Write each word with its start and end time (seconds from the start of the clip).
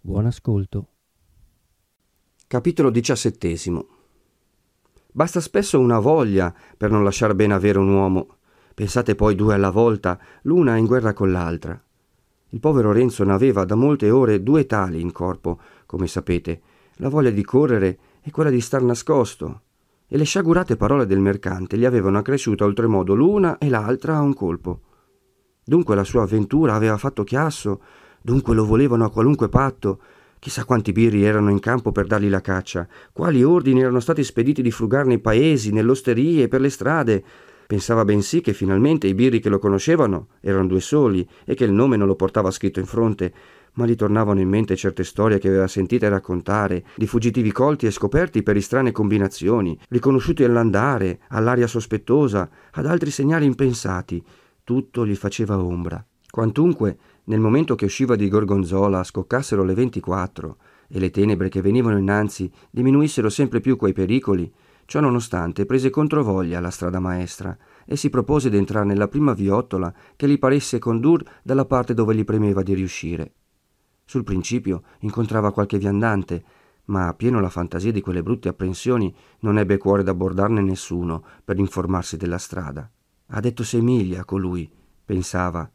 Buon 0.00 0.26
ascolto. 0.26 0.88
Capitolo 2.48 2.90
diciassettesimo 2.90 3.86
Basta 5.12 5.38
spesso 5.38 5.78
una 5.78 6.00
voglia 6.00 6.52
per 6.76 6.90
non 6.90 7.04
lasciar 7.04 7.36
bene 7.36 7.54
avere 7.54 7.78
un 7.78 7.88
uomo. 7.88 8.38
Pensate 8.74 9.14
poi 9.14 9.36
due 9.36 9.54
alla 9.54 9.70
volta, 9.70 10.18
l'una 10.42 10.76
in 10.76 10.86
guerra 10.86 11.12
con 11.12 11.30
l'altra. 11.30 11.80
Il 12.50 12.60
povero 12.60 12.92
Renzo 12.92 13.24
n'aveva 13.24 13.64
da 13.64 13.74
molte 13.74 14.08
ore 14.08 14.42
due 14.42 14.66
tali 14.66 15.00
in 15.00 15.10
corpo, 15.10 15.58
come 15.84 16.06
sapete, 16.06 16.60
la 16.96 17.08
voglia 17.08 17.30
di 17.30 17.42
correre 17.42 17.98
e 18.22 18.30
quella 18.30 18.50
di 18.50 18.60
star 18.60 18.82
nascosto, 18.82 19.62
e 20.06 20.16
le 20.16 20.24
sciagurate 20.24 20.76
parole 20.76 21.06
del 21.06 21.18
mercante 21.18 21.76
gli 21.76 21.84
avevano 21.84 22.18
accresciuta 22.18 22.64
oltremodo 22.64 23.14
l'una 23.14 23.58
e 23.58 23.68
l'altra 23.68 24.16
a 24.16 24.20
un 24.20 24.32
colpo. 24.32 24.80
Dunque 25.64 25.96
la 25.96 26.04
sua 26.04 26.22
avventura 26.22 26.74
aveva 26.74 26.96
fatto 26.96 27.24
chiasso, 27.24 27.80
dunque 28.22 28.54
lo 28.54 28.64
volevano 28.64 29.04
a 29.04 29.10
qualunque 29.10 29.48
patto, 29.48 30.00
chissà 30.38 30.64
quanti 30.64 30.92
birri 30.92 31.24
erano 31.24 31.50
in 31.50 31.58
campo 31.58 31.90
per 31.90 32.06
dargli 32.06 32.28
la 32.28 32.40
caccia, 32.40 32.86
quali 33.12 33.42
ordini 33.42 33.80
erano 33.80 33.98
stati 33.98 34.22
spediti 34.22 34.62
di 34.62 34.70
frugare 34.70 35.08
nei 35.08 35.18
paesi, 35.18 35.72
nelle 35.72 35.90
osterie 35.90 36.46
per 36.46 36.60
le 36.60 36.70
strade, 36.70 37.24
Pensava 37.66 38.04
bensì 38.04 38.40
che 38.40 38.52
finalmente 38.52 39.08
i 39.08 39.14
birri 39.14 39.40
che 39.40 39.48
lo 39.48 39.58
conoscevano 39.58 40.28
erano 40.40 40.68
due 40.68 40.80
soli 40.80 41.28
e 41.44 41.54
che 41.54 41.64
il 41.64 41.72
nome 41.72 41.96
non 41.96 42.06
lo 42.06 42.14
portava 42.14 42.52
scritto 42.52 42.78
in 42.78 42.86
fronte, 42.86 43.32
ma 43.74 43.86
gli 43.86 43.96
tornavano 43.96 44.40
in 44.40 44.48
mente 44.48 44.76
certe 44.76 45.02
storie 45.02 45.38
che 45.38 45.48
aveva 45.48 45.66
sentite 45.66 46.08
raccontare, 46.08 46.84
di 46.94 47.06
fuggitivi 47.06 47.50
colti 47.52 47.86
e 47.86 47.90
scoperti 47.90 48.42
per 48.42 48.60
strane 48.62 48.92
combinazioni, 48.92 49.78
riconosciuti 49.88 50.44
all'andare, 50.44 51.20
all'aria 51.28 51.66
sospettosa, 51.66 52.48
ad 52.70 52.86
altri 52.86 53.10
segnali 53.10 53.46
impensati. 53.46 54.22
Tutto 54.62 55.04
gli 55.04 55.16
faceva 55.16 55.58
ombra. 55.58 56.04
Quantunque, 56.30 56.98
nel 57.24 57.40
momento 57.40 57.74
che 57.74 57.86
usciva 57.86 58.14
di 58.14 58.28
Gorgonzola, 58.28 59.02
scoccassero 59.02 59.64
le 59.64 59.74
ventiquattro 59.74 60.58
e 60.88 60.98
le 60.98 61.10
tenebre 61.10 61.48
che 61.48 61.60
venivano 61.60 61.98
innanzi 61.98 62.50
diminuissero 62.70 63.28
sempre 63.28 63.60
più 63.60 63.76
quei 63.76 63.92
pericoli, 63.92 64.50
Ciò 64.86 65.00
nonostante 65.00 65.66
prese 65.66 65.90
controvoglia 65.90 66.60
la 66.60 66.70
strada 66.70 67.00
maestra 67.00 67.56
e 67.84 67.96
si 67.96 68.08
propose 68.08 68.48
d'entrare 68.50 68.86
nella 68.86 69.08
prima 69.08 69.32
viottola 69.32 69.92
che 70.14 70.28
gli 70.28 70.38
paresse 70.38 70.78
condur 70.78 71.24
dalla 71.42 71.64
parte 71.64 71.92
dove 71.92 72.14
gli 72.14 72.24
premeva 72.24 72.62
di 72.62 72.72
riuscire. 72.72 73.32
Sul 74.04 74.22
principio 74.22 74.84
incontrava 75.00 75.52
qualche 75.52 75.76
viandante, 75.76 76.44
ma 76.84 77.12
pieno 77.14 77.40
la 77.40 77.48
fantasia 77.48 77.90
di 77.90 78.00
quelle 78.00 78.22
brutte 78.22 78.48
apprensioni 78.48 79.12
non 79.40 79.58
ebbe 79.58 79.76
cuore 79.76 80.04
d'abbordarne 80.04 80.60
nessuno 80.60 81.24
per 81.44 81.58
informarsi 81.58 82.16
della 82.16 82.38
strada. 82.38 82.88
Ha 83.30 83.40
detto 83.40 83.64
sei 83.64 83.80
miglia 83.80 84.24
colui, 84.24 84.70
pensava. 85.04 85.68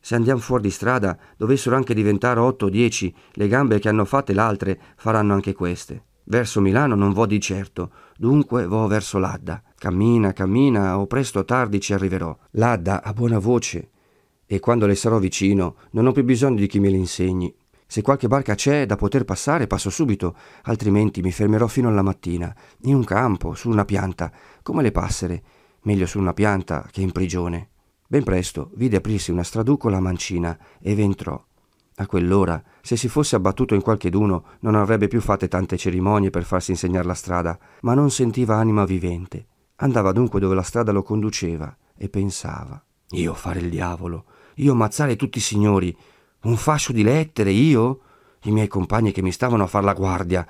Se 0.00 0.14
andiamo 0.14 0.40
fuori 0.40 0.62
di 0.62 0.70
strada 0.70 1.18
dovessero 1.36 1.76
anche 1.76 1.92
diventare 1.92 2.40
otto 2.40 2.66
o 2.66 2.70
dieci, 2.70 3.14
le 3.32 3.48
gambe 3.48 3.78
che 3.80 3.90
hanno 3.90 4.06
fatte 4.06 4.32
l'altre 4.32 4.80
faranno 4.96 5.34
anche 5.34 5.52
queste. 5.52 6.04
Verso 6.28 6.60
Milano 6.60 6.96
non 6.96 7.12
vo 7.12 7.24
di 7.24 7.40
certo, 7.40 7.92
dunque 8.16 8.66
vo 8.66 8.88
verso 8.88 9.18
l'Adda. 9.18 9.62
Cammina, 9.76 10.32
cammina, 10.32 10.98
o 10.98 11.06
presto 11.06 11.40
o 11.40 11.44
tardi 11.44 11.80
ci 11.80 11.92
arriverò. 11.92 12.36
L'Adda 12.52 13.02
ha 13.04 13.12
buona 13.12 13.38
voce, 13.38 13.90
e 14.44 14.58
quando 14.58 14.86
le 14.86 14.96
sarò 14.96 15.18
vicino 15.18 15.76
non 15.90 16.06
ho 16.06 16.12
più 16.12 16.24
bisogno 16.24 16.56
di 16.56 16.66
chi 16.66 16.80
me 16.80 16.88
l'insegni. 16.88 17.54
Se 17.86 18.02
qualche 18.02 18.26
barca 18.26 18.56
c'è 18.56 18.86
da 18.86 18.96
poter 18.96 19.24
passare, 19.24 19.68
passo 19.68 19.88
subito, 19.88 20.36
altrimenti 20.62 21.22
mi 21.22 21.30
fermerò 21.30 21.68
fino 21.68 21.88
alla 21.88 22.02
mattina, 22.02 22.52
in 22.82 22.96
un 22.96 23.04
campo, 23.04 23.54
su 23.54 23.68
una 23.68 23.84
pianta, 23.84 24.32
come 24.62 24.82
le 24.82 24.90
passere, 24.90 25.42
meglio 25.82 26.06
su 26.06 26.18
una 26.18 26.34
pianta 26.34 26.88
che 26.90 27.02
in 27.02 27.12
prigione. 27.12 27.68
Ben 28.08 28.24
presto 28.24 28.72
vide 28.74 28.96
aprirsi 28.96 29.30
una 29.30 29.44
straducola 29.44 30.00
mancina 30.00 30.58
e 30.80 30.92
v'entrò. 30.96 31.40
A 31.98 32.06
quell'ora, 32.06 32.62
se 32.82 32.94
si 32.94 33.08
fosse 33.08 33.36
abbattuto 33.36 33.74
in 33.74 33.80
qualcheduno, 33.80 34.44
non 34.60 34.74
avrebbe 34.74 35.08
più 35.08 35.22
fatte 35.22 35.48
tante 35.48 35.78
cerimonie 35.78 36.28
per 36.28 36.44
farsi 36.44 36.72
insegnare 36.72 37.06
la 37.06 37.14
strada, 37.14 37.58
ma 37.80 37.94
non 37.94 38.10
sentiva 38.10 38.56
anima 38.56 38.84
vivente. 38.84 39.46
Andava 39.76 40.12
dunque 40.12 40.38
dove 40.38 40.54
la 40.54 40.62
strada 40.62 40.92
lo 40.92 41.02
conduceva 41.02 41.74
e 41.96 42.10
pensava: 42.10 42.82
Io 43.12 43.32
fare 43.32 43.60
il 43.60 43.70
diavolo, 43.70 44.26
io 44.56 44.72
ammazzare 44.72 45.16
tutti 45.16 45.38
i 45.38 45.40
signori, 45.40 45.96
un 46.42 46.56
fascio 46.58 46.92
di 46.92 47.02
lettere, 47.02 47.50
io? 47.50 48.00
I 48.42 48.50
miei 48.50 48.68
compagni 48.68 49.10
che 49.10 49.22
mi 49.22 49.32
stavano 49.32 49.62
a 49.62 49.66
far 49.66 49.82
la 49.82 49.94
guardia. 49.94 50.46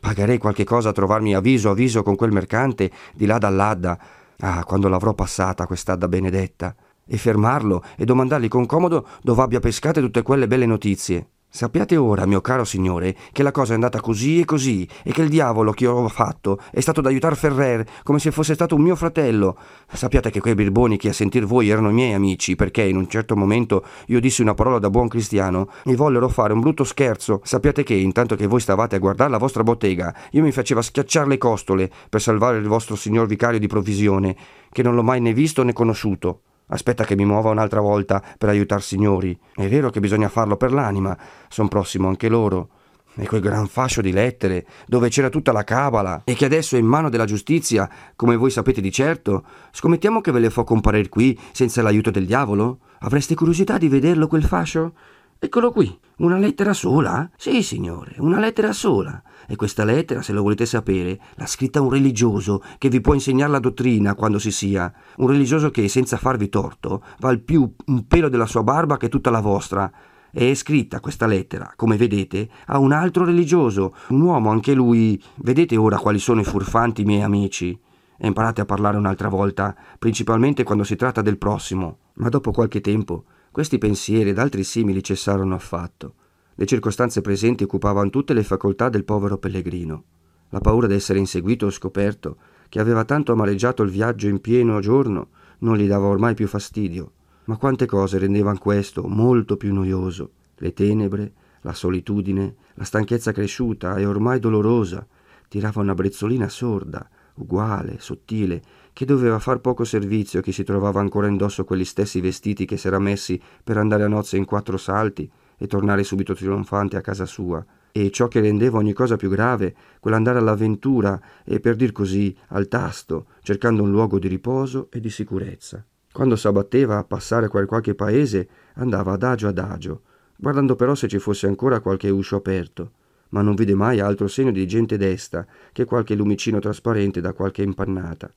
Pagherei 0.00 0.38
qualche 0.38 0.64
cosa 0.64 0.88
a 0.88 0.92
trovarmi 0.92 1.32
a 1.32 1.40
viso 1.40 1.70
a 1.70 1.74
viso 1.74 2.02
con 2.02 2.16
quel 2.16 2.32
mercante 2.32 2.90
di 3.14 3.26
là 3.26 3.38
dall'Adda. 3.38 3.98
Ah, 4.40 4.64
quando 4.64 4.88
l'avrò 4.88 5.14
passata 5.14 5.64
quest'Adda 5.64 6.08
benedetta 6.08 6.74
e 7.12 7.18
fermarlo 7.18 7.84
e 7.98 8.06
domandargli 8.06 8.48
con 8.48 8.64
comodo 8.64 9.06
dove 9.20 9.42
abbia 9.42 9.60
pescate 9.60 10.00
tutte 10.00 10.22
quelle 10.22 10.46
belle 10.46 10.64
notizie. 10.64 11.26
Sappiate 11.54 11.98
ora, 11.98 12.24
mio 12.24 12.40
caro 12.40 12.64
signore, 12.64 13.14
che 13.30 13.42
la 13.42 13.50
cosa 13.50 13.72
è 13.72 13.74
andata 13.74 14.00
così 14.00 14.40
e 14.40 14.46
così, 14.46 14.88
e 15.04 15.12
che 15.12 15.20
il 15.20 15.28
diavolo 15.28 15.72
che 15.72 15.86
ho 15.86 16.08
fatto 16.08 16.58
è 16.70 16.80
stato 16.80 17.02
d'aiutar 17.02 17.36
Ferrer 17.36 17.84
come 18.04 18.18
se 18.18 18.30
fosse 18.30 18.54
stato 18.54 18.74
un 18.74 18.80
mio 18.80 18.96
fratello. 18.96 19.58
Sappiate 19.92 20.30
che 20.30 20.40
quei 20.40 20.54
birboni 20.54 20.96
che 20.96 21.10
a 21.10 21.12
sentir 21.12 21.44
voi 21.44 21.68
erano 21.68 21.90
miei 21.90 22.14
amici, 22.14 22.56
perché 22.56 22.84
in 22.84 22.96
un 22.96 23.06
certo 23.06 23.36
momento 23.36 23.84
io 24.06 24.18
dissi 24.18 24.40
una 24.40 24.54
parola 24.54 24.78
da 24.78 24.88
buon 24.88 25.08
cristiano 25.08 25.68
e 25.84 25.94
vollero 25.94 26.30
fare 26.30 26.54
un 26.54 26.60
brutto 26.60 26.84
scherzo. 26.84 27.42
Sappiate 27.44 27.82
che, 27.82 27.92
intanto 27.92 28.34
che 28.34 28.46
voi 28.46 28.60
stavate 28.60 28.96
a 28.96 28.98
guardare 28.98 29.30
la 29.30 29.36
vostra 29.36 29.62
bottega, 29.62 30.14
io 30.30 30.42
mi 30.42 30.52
faceva 30.52 30.80
schiacciare 30.80 31.28
le 31.28 31.36
costole 31.36 31.90
per 32.08 32.22
salvare 32.22 32.56
il 32.56 32.66
vostro 32.66 32.96
signor 32.96 33.26
vicario 33.26 33.58
di 33.58 33.66
provvisione, 33.66 34.34
che 34.70 34.82
non 34.82 34.94
l'ho 34.94 35.02
mai 35.02 35.20
né 35.20 35.34
visto 35.34 35.62
né 35.62 35.74
conosciuto. 35.74 36.40
Aspetta 36.66 37.04
che 37.04 37.16
mi 37.16 37.24
muova 37.24 37.50
un'altra 37.50 37.80
volta 37.80 38.22
per 38.38 38.48
aiutar 38.48 38.82
signori. 38.82 39.38
È 39.54 39.68
vero 39.68 39.90
che 39.90 40.00
bisogna 40.00 40.28
farlo 40.28 40.56
per 40.56 40.72
l'anima, 40.72 41.16
son 41.48 41.68
prossimo 41.68 42.08
anche 42.08 42.28
loro. 42.28 42.68
E 43.14 43.26
quel 43.26 43.42
gran 43.42 43.66
fascio 43.66 44.00
di 44.00 44.10
lettere, 44.10 44.66
dove 44.86 45.10
c'era 45.10 45.28
tutta 45.28 45.52
la 45.52 45.64
cabala, 45.64 46.22
e 46.24 46.34
che 46.34 46.46
adesso 46.46 46.76
è 46.76 46.78
in 46.78 46.86
mano 46.86 47.10
della 47.10 47.26
giustizia, 47.26 47.88
come 48.16 48.36
voi 48.36 48.50
sapete 48.50 48.80
di 48.80 48.90
certo, 48.90 49.44
scommettiamo 49.70 50.22
che 50.22 50.32
ve 50.32 50.40
le 50.40 50.48
fo 50.48 50.64
comparer 50.64 51.10
qui 51.10 51.38
senza 51.52 51.82
l'aiuto 51.82 52.10
del 52.10 52.24
diavolo? 52.24 52.78
Avreste 53.00 53.34
curiosità 53.34 53.76
di 53.76 53.88
vederlo 53.88 54.28
quel 54.28 54.44
fascio? 54.44 54.94
Eccolo 55.38 55.72
qui, 55.72 55.98
una 56.18 56.38
lettera 56.38 56.72
sola? 56.72 57.28
Sì, 57.36 57.62
signore, 57.62 58.14
una 58.18 58.38
lettera 58.38 58.72
sola. 58.72 59.22
E 59.46 59.56
questa 59.56 59.84
lettera, 59.84 60.22
se 60.22 60.32
lo 60.32 60.42
volete 60.42 60.66
sapere, 60.66 61.18
l'ha 61.34 61.46
scritta 61.46 61.80
un 61.80 61.90
religioso 61.90 62.62
che 62.78 62.88
vi 62.88 63.00
può 63.00 63.14
insegnare 63.14 63.50
la 63.50 63.58
dottrina 63.58 64.14
quando 64.14 64.38
si 64.38 64.50
sia. 64.50 64.92
Un 65.16 65.26
religioso 65.26 65.70
che, 65.70 65.88
senza 65.88 66.16
farvi 66.16 66.48
torto, 66.48 67.02
val 67.18 67.40
più 67.40 67.70
un 67.86 68.06
pelo 68.06 68.28
della 68.28 68.46
sua 68.46 68.62
barba 68.62 68.96
che 68.96 69.08
tutta 69.08 69.30
la 69.30 69.40
vostra. 69.40 69.90
E 70.30 70.50
è 70.50 70.54
scritta 70.54 71.00
questa 71.00 71.26
lettera, 71.26 71.72
come 71.76 71.96
vedete, 71.96 72.48
a 72.66 72.78
un 72.78 72.92
altro 72.92 73.24
religioso, 73.24 73.94
un 74.08 74.22
uomo 74.22 74.50
anche 74.50 74.72
lui. 74.72 75.22
Vedete 75.36 75.76
ora 75.76 75.98
quali 75.98 76.18
sono 76.18 76.40
i 76.40 76.44
furfanti 76.44 77.04
miei 77.04 77.22
amici. 77.22 77.78
E 78.16 78.26
imparate 78.26 78.60
a 78.60 78.64
parlare 78.64 78.96
un'altra 78.96 79.28
volta, 79.28 79.74
principalmente 79.98 80.62
quando 80.62 80.84
si 80.84 80.96
tratta 80.96 81.22
del 81.22 81.38
prossimo. 81.38 81.98
Ma 82.14 82.28
dopo 82.28 82.52
qualche 82.52 82.80
tempo 82.80 83.24
questi 83.52 83.76
pensieri 83.76 84.30
ed 84.30 84.38
altri 84.38 84.64
simili 84.64 85.02
cessarono 85.02 85.54
affatto. 85.54 86.14
Le 86.54 86.66
circostanze 86.66 87.22
presenti 87.22 87.64
occupavano 87.64 88.10
tutte 88.10 88.34
le 88.34 88.42
facoltà 88.42 88.88
del 88.88 89.04
povero 89.04 89.38
pellegrino. 89.38 90.04
La 90.50 90.60
paura 90.60 90.86
d'essere 90.86 91.18
inseguito 91.18 91.66
o 91.66 91.70
scoperto, 91.70 92.36
che 92.68 92.78
aveva 92.78 93.04
tanto 93.04 93.32
amareggiato 93.32 93.82
il 93.82 93.90
viaggio 93.90 94.28
in 94.28 94.40
pieno 94.40 94.80
giorno, 94.80 95.28
non 95.60 95.76
gli 95.76 95.86
dava 95.86 96.06
ormai 96.06 96.34
più 96.34 96.46
fastidio. 96.46 97.12
Ma 97.44 97.56
quante 97.56 97.86
cose 97.86 98.18
rendevano 98.18 98.58
questo 98.58 99.08
molto 99.08 99.56
più 99.56 99.72
noioso. 99.72 100.32
Le 100.56 100.72
tenebre, 100.74 101.32
la 101.62 101.72
solitudine, 101.72 102.54
la 102.74 102.84
stanchezza 102.84 103.32
cresciuta 103.32 103.96
e 103.96 104.04
ormai 104.04 104.38
dolorosa, 104.38 105.06
tirava 105.48 105.80
una 105.80 105.94
brezzolina 105.94 106.48
sorda, 106.48 107.08
uguale, 107.36 107.96
sottile, 107.98 108.62
che 108.92 109.06
doveva 109.06 109.38
far 109.38 109.60
poco 109.60 109.84
servizio 109.84 110.40
a 110.40 110.42
chi 110.42 110.52
si 110.52 110.64
trovava 110.64 111.00
ancora 111.00 111.28
indosso 111.28 111.64
quegli 111.64 111.84
stessi 111.84 112.20
vestiti 112.20 112.66
che 112.66 112.76
s'era 112.76 112.98
messi 112.98 113.40
per 113.64 113.78
andare 113.78 114.02
a 114.02 114.08
nozze 114.08 114.36
in 114.36 114.44
quattro 114.44 114.76
salti 114.76 115.30
e 115.62 115.68
tornare 115.68 116.02
subito 116.02 116.34
trionfante 116.34 116.96
a 116.96 117.00
casa 117.00 117.24
sua, 117.24 117.64
e 117.92 118.10
ciò 118.10 118.26
che 118.26 118.40
rendeva 118.40 118.78
ogni 118.78 118.92
cosa 118.92 119.14
più 119.14 119.28
grave, 119.28 119.76
quell'andare 120.00 120.40
all'avventura 120.40 121.20
e 121.44 121.60
per 121.60 121.76
dir 121.76 121.92
così 121.92 122.36
al 122.48 122.66
tasto, 122.66 123.26
cercando 123.42 123.84
un 123.84 123.92
luogo 123.92 124.18
di 124.18 124.26
riposo 124.26 124.88
e 124.90 124.98
di 124.98 125.08
sicurezza. 125.08 125.84
Quando 126.10 126.34
s'abbatteva 126.34 126.98
a 126.98 127.04
passare 127.04 127.48
per 127.48 127.66
qualche 127.66 127.94
paese, 127.94 128.48
andava 128.74 129.12
adagio 129.12 129.46
adagio, 129.46 130.02
guardando 130.36 130.74
però 130.74 130.96
se 130.96 131.06
ci 131.06 131.20
fosse 131.20 131.46
ancora 131.46 131.78
qualche 131.78 132.10
uscio 132.10 132.34
aperto, 132.34 132.90
ma 133.28 133.40
non 133.40 133.54
vide 133.54 133.76
mai 133.76 134.00
altro 134.00 134.26
segno 134.26 134.50
di 134.50 134.66
gente 134.66 134.96
desta 134.96 135.46
che 135.70 135.84
qualche 135.84 136.16
lumicino 136.16 136.58
trasparente 136.58 137.20
da 137.20 137.32
qualche 137.32 137.62
impannata. 137.62 138.34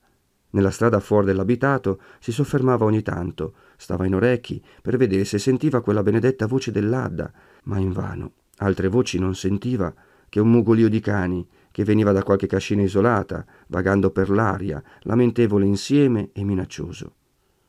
Nella 0.55 0.71
strada 0.71 1.01
fuori 1.01 1.25
dell'abitato 1.25 1.99
si 2.19 2.31
soffermava 2.31 2.85
ogni 2.85 3.01
tanto, 3.01 3.55
stava 3.75 4.05
in 4.05 4.15
orecchi 4.15 4.63
per 4.81 4.95
vedere 4.95 5.25
se 5.25 5.37
sentiva 5.37 5.81
quella 5.81 6.01
benedetta 6.01 6.47
voce 6.47 6.71
dell'Adda, 6.71 7.29
ma 7.63 7.77
invano. 7.77 8.31
Altre 8.59 8.87
voci 8.87 9.19
non 9.19 9.35
sentiva 9.35 9.93
che 10.29 10.39
un 10.39 10.49
mugolio 10.49 10.87
di 10.87 11.01
cani 11.01 11.45
che 11.71 11.83
veniva 11.83 12.13
da 12.13 12.23
qualche 12.23 12.47
cascina 12.47 12.83
isolata, 12.83 13.45
vagando 13.67 14.11
per 14.11 14.29
l'aria, 14.29 14.81
lamentevole 15.01 15.65
insieme 15.65 16.29
e 16.31 16.45
minaccioso. 16.45 17.15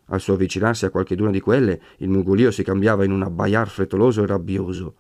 Al 0.07 0.21
suo 0.21 0.35
avvicinarsi 0.35 0.85
a 0.85 0.91
qualcheduna 0.91 1.33
di 1.33 1.41
quelle, 1.41 1.81
il 1.97 2.09
mugolio 2.09 2.53
si 2.53 2.63
cambiava 2.63 3.03
in 3.03 3.11
un 3.11 3.23
abbaiar 3.23 3.69
frettoloso 3.69 4.23
e 4.23 4.27
rabbioso. 4.27 4.95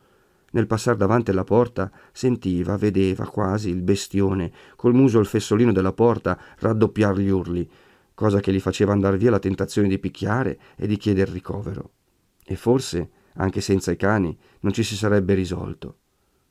Nel 0.53 0.67
passar 0.67 0.97
davanti 0.97 1.31
alla 1.31 1.45
porta 1.45 1.91
sentiva, 2.13 2.77
vedeva 2.77 3.27
quasi 3.27 3.69
il 3.69 3.83
bestione, 3.83 4.53
col 4.77 4.95
muso 4.95 5.19
al 5.19 5.27
fessolino 5.27 5.73
della 5.73 5.93
porta, 5.93 6.39
raddoppiar 6.59 7.19
gli 7.19 7.29
urli, 7.29 7.69
cosa 8.15 8.41
che 8.41 8.53
gli 8.53 8.61
faceva 8.61 8.93
andar 8.93 9.17
via 9.17 9.31
la 9.31 9.39
tentazione 9.39 9.89
di 9.89 9.99
picchiare 9.99 10.59
e 10.77 10.87
di 10.87 10.97
chieder 10.97 11.29
ricovero. 11.29 11.91
E 12.45 12.57
forse, 12.57 13.11
anche 13.35 13.61
senza 13.61 13.91
i 13.91 13.97
cani, 13.97 14.37
non 14.61 14.73
ci 14.73 14.83
si 14.83 14.97
sarebbe 14.97 15.35
risolto. 15.35 15.97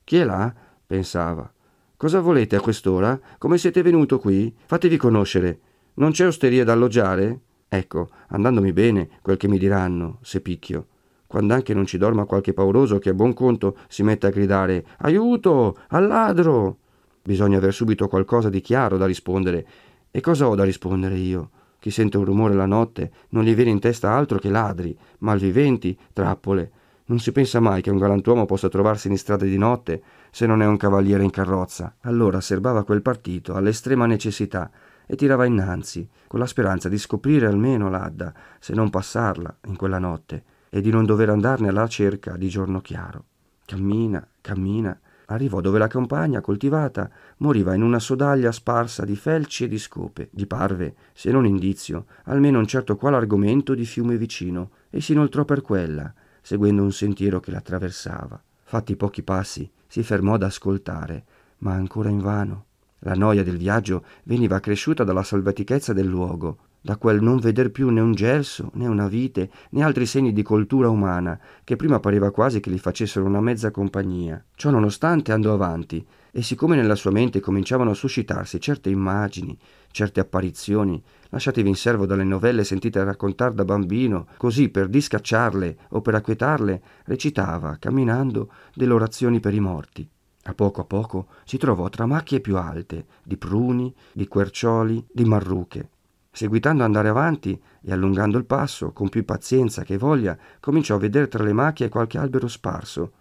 Chi 0.04 0.18
è 0.18 0.24
là? 0.24 0.54
pensava. 0.86 1.52
Cosa 1.98 2.20
volete 2.20 2.56
a 2.56 2.62
quest'ora? 2.62 3.20
Come 3.38 3.58
siete 3.58 3.82
venuto 3.82 4.20
qui? 4.20 4.54
Fatevi 4.66 4.98
conoscere. 4.98 5.60
Non 5.96 6.12
c'è 6.12 6.28
osteria 6.28 6.64
da 6.64 6.74
alloggiare? 6.74 7.40
Ecco, 7.68 8.10
andandomi 8.28 8.74
bene, 8.74 9.10
quel 9.22 9.38
che 9.38 9.48
mi 9.48 9.58
diranno, 9.58 10.20
se 10.22 10.42
picchio. 10.42 10.88
Quando 11.28 11.54
anche 11.54 11.74
non 11.74 11.86
ci 11.86 11.98
dorma 11.98 12.26
qualche 12.26 12.54
pauroso 12.54 13.00
che 13.00 13.10
a 13.10 13.14
buon 13.14 13.34
conto 13.34 13.78
si 13.88 14.04
mette 14.04 14.28
a 14.28 14.30
gridare 14.30 14.86
Aiuto! 15.00 15.78
Al 15.90 16.08
ladro! 16.08 16.78
Bisogna 17.24 17.58
aver 17.58 17.74
subito 17.74 18.08
qualcosa 18.08 18.50
di 18.50 18.62
chiaro 18.62 18.98
da 18.98 19.06
rispondere. 19.06 19.66
E 20.12 20.22
cosa 20.22 20.48
ho 20.48 20.56
da 20.56 20.64
rispondere 20.64 21.16
io? 21.16 21.50
Chi 21.80 21.90
sente 21.92 22.18
un 22.18 22.26
rumore 22.26 22.54
la 22.54 22.66
notte 22.66 23.12
non 23.30 23.44
gli 23.44 23.54
viene 23.56 23.72
in 23.72 23.80
testa 23.80 24.12
altro 24.12 24.38
che 24.38 24.50
ladri, 24.50 24.98
malviventi, 25.20 25.98
trappole. 26.14 26.72
Non 27.06 27.20
si 27.20 27.32
pensa 27.32 27.60
mai 27.60 27.82
che 27.82 27.92
un 27.92 27.98
galantuomo 27.98 28.46
possa 28.46 28.70
trovarsi 28.70 29.08
in 29.08 29.18
strada 29.18 29.46
di 29.46 29.58
notte 29.58 30.02
se 30.32 30.46
non 30.46 30.62
è 30.62 30.66
un 30.66 30.78
cavaliere 30.78 31.24
in 31.24 31.30
carrozza. 31.30 31.96
Allora 32.02 32.42
serbava 32.42 32.84
quel 32.84 33.02
partito 33.02 33.54
all'estrema 33.54 34.06
necessità 34.06 34.72
e 35.06 35.16
tirava 35.16 35.46
innanzi, 35.46 36.08
con 36.28 36.40
la 36.40 36.48
speranza 36.48 36.90
di 36.90 36.98
scoprire 36.98 37.46
almeno 37.46 37.90
l'Adda, 37.90 38.34
se 38.60 38.74
non 38.74 38.90
passarla 38.90 39.58
in 39.68 39.76
quella 39.76 40.00
notte, 40.00 40.44
e 40.76 40.82
di 40.82 40.90
non 40.90 41.06
dover 41.06 41.30
andarne 41.30 41.70
alla 41.70 41.88
cerca 41.88 42.36
di 42.36 42.50
giorno 42.50 42.82
chiaro. 42.82 43.24
Cammina, 43.64 44.28
cammina, 44.42 45.00
arrivò 45.28 45.62
dove 45.62 45.78
la 45.78 45.88
campagna 45.88 46.42
coltivata 46.42 47.10
moriva 47.38 47.74
in 47.76 47.82
una 47.82 47.98
sodaglia 47.98 48.52
sparsa 48.52 49.06
di 49.06 49.16
felci 49.16 49.64
e 49.64 49.68
di 49.70 49.78
scope. 49.80 50.28
Gli 50.34 50.46
parve, 50.46 50.96
se 51.14 51.32
non 51.32 51.46
indizio, 51.46 52.08
almeno 52.26 52.60
un 52.60 52.68
certo 52.68 52.98
qual 52.98 53.14
argomento 53.14 53.74
di 53.74 53.86
fiume 53.86 54.18
vicino, 54.18 54.72
e 54.90 55.00
si 55.00 55.14
inoltrò 55.14 55.46
per 55.46 55.62
quella, 55.62 56.14
seguendo 56.42 56.84
un 56.84 56.92
sentiero 56.92 57.40
che 57.40 57.52
l'attraversava. 57.52 58.44
Fatti 58.66 58.98
pochi 58.98 59.24
passi, 59.24 59.72
si 59.88 60.04
fermò 60.04 60.34
ad 60.34 60.44
ascoltare, 60.44 61.24
ma 61.60 61.72
ancora 61.72 62.10
invano. 62.10 62.66
La 63.00 63.14
noia 63.14 63.44
del 63.44 63.56
viaggio 63.56 64.04
veniva 64.24 64.58
accresciuta 64.58 65.06
dalla 65.06 65.24
salvatichezza 65.24 65.94
del 65.94 66.08
luogo, 66.08 66.58
da 66.86 66.98
quel 66.98 67.20
non 67.20 67.40
veder 67.40 67.72
più 67.72 67.90
né 67.90 68.00
un 68.00 68.14
gelso, 68.14 68.70
né 68.76 68.86
una 68.86 69.08
vite, 69.08 69.50
né 69.72 69.84
altri 69.84 70.06
segni 70.06 70.32
di 70.32 70.44
coltura 70.44 70.88
umana, 70.88 71.40
che 71.64 71.76
prima 71.76 72.00
pareva 72.00 72.30
quasi 72.30 72.60
che 72.60 72.70
gli 72.70 72.78
facessero 72.78 73.26
una 73.26 73.42
mezza 73.42 73.72
compagnia. 73.72 74.46
Ciò 74.54 74.70
nonostante 74.70 75.32
andò 75.32 75.52
avanti, 75.52 76.06
e 76.30 76.44
siccome 76.44 76.76
nella 76.76 76.94
sua 76.94 77.10
mente 77.10 77.40
cominciavano 77.40 77.90
a 77.90 77.96
suscitarsi 77.96 78.60
certe 78.60 78.92
immagini, 78.92 79.58
certe 79.90 80.20
apparizioni, 80.20 81.02
lasciatevi 81.30 81.68
in 81.68 81.76
servo 81.76 82.06
dalle 82.06 82.24
novelle 82.24 82.64
sentite 82.64 83.04
raccontare 83.04 83.56
da 83.56 83.66
bambino, 83.66 84.28
così 84.38 84.70
per 84.70 84.88
discacciarle 84.88 85.78
o 85.90 86.02
per 86.02 86.14
acquietarle, 86.14 86.82
recitava, 87.06 87.78
camminando, 87.80 88.52
delle 88.76 88.94
orazioni 88.94 89.40
per 89.40 89.56
i 89.56 89.60
morti. 89.60 90.08
A 90.44 90.54
poco 90.54 90.82
a 90.82 90.86
poco 90.86 91.30
si 91.46 91.58
trovò 91.58 91.90
tra 91.90 92.06
macchie 92.06 92.42
più 92.42 92.58
alte, 92.58 93.08
di 93.24 93.38
pruni, 93.38 93.92
di 94.14 94.28
quercioli, 94.28 95.04
di 95.12 95.26
marruche. 95.26 95.90
Seguitando 96.36 96.82
ad 96.82 96.88
andare 96.88 97.08
avanti 97.08 97.58
e 97.82 97.94
allungando 97.94 98.38
il 98.38 98.44
passo, 98.44 98.92
con 98.92 99.08
più 99.08 99.24
pazienza 99.24 99.84
che 99.84 99.98
voglia, 99.98 100.38
cominciò 100.60 100.96
a 100.96 101.00
vedere 101.00 101.30
tra 101.30 101.42
le 101.42 101.54
macchie 101.54 101.88
qualche 101.88 102.18
albero 102.18 102.50
sparso, 102.50 103.14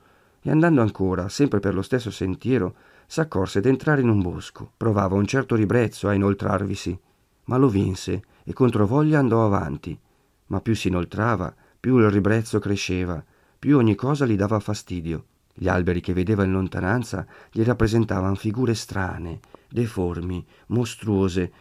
e 0.43 0.51
andando 0.51 0.81
ancora, 0.81 1.29
sempre 1.29 1.61
per 1.61 1.75
lo 1.75 1.83
stesso 1.83 2.11
sentiero, 2.11 2.75
s'accorse 3.07 3.61
d'entrare 3.61 4.01
in 4.01 4.09
un 4.09 4.21
bosco. 4.21 4.73
Provava 4.77 5.15
un 5.15 5.27
certo 5.27 5.55
ribrezzo 5.55 6.09
a 6.09 6.13
inoltrarvisi, 6.13 6.99
ma 7.45 7.57
lo 7.57 7.69
vinse 7.69 8.21
e 8.43 8.53
contro 8.53 8.85
voglia 8.85 9.21
andò 9.21 9.47
avanti. 9.47 9.97
Ma 10.47 10.61
più 10.61 10.75
si 10.75 10.89
inoltrava, 10.89 11.55
più 11.79 11.99
il 11.99 12.11
ribrezzo 12.11 12.59
cresceva, 12.59 13.25
più 13.57 13.77
ogni 13.77 13.95
cosa 13.95 14.27
gli 14.27 14.35
dava 14.35 14.59
fastidio. 14.59 15.27
Gli 15.55 15.69
alberi 15.69 16.01
che 16.01 16.13
vedeva 16.13 16.43
in 16.43 16.51
lontananza 16.51 17.25
gli 17.53 17.63
rappresentavano 17.63 18.35
figure 18.35 18.75
strane, 18.75 19.39
deformi, 19.69 20.45
mostruose. 20.67 21.53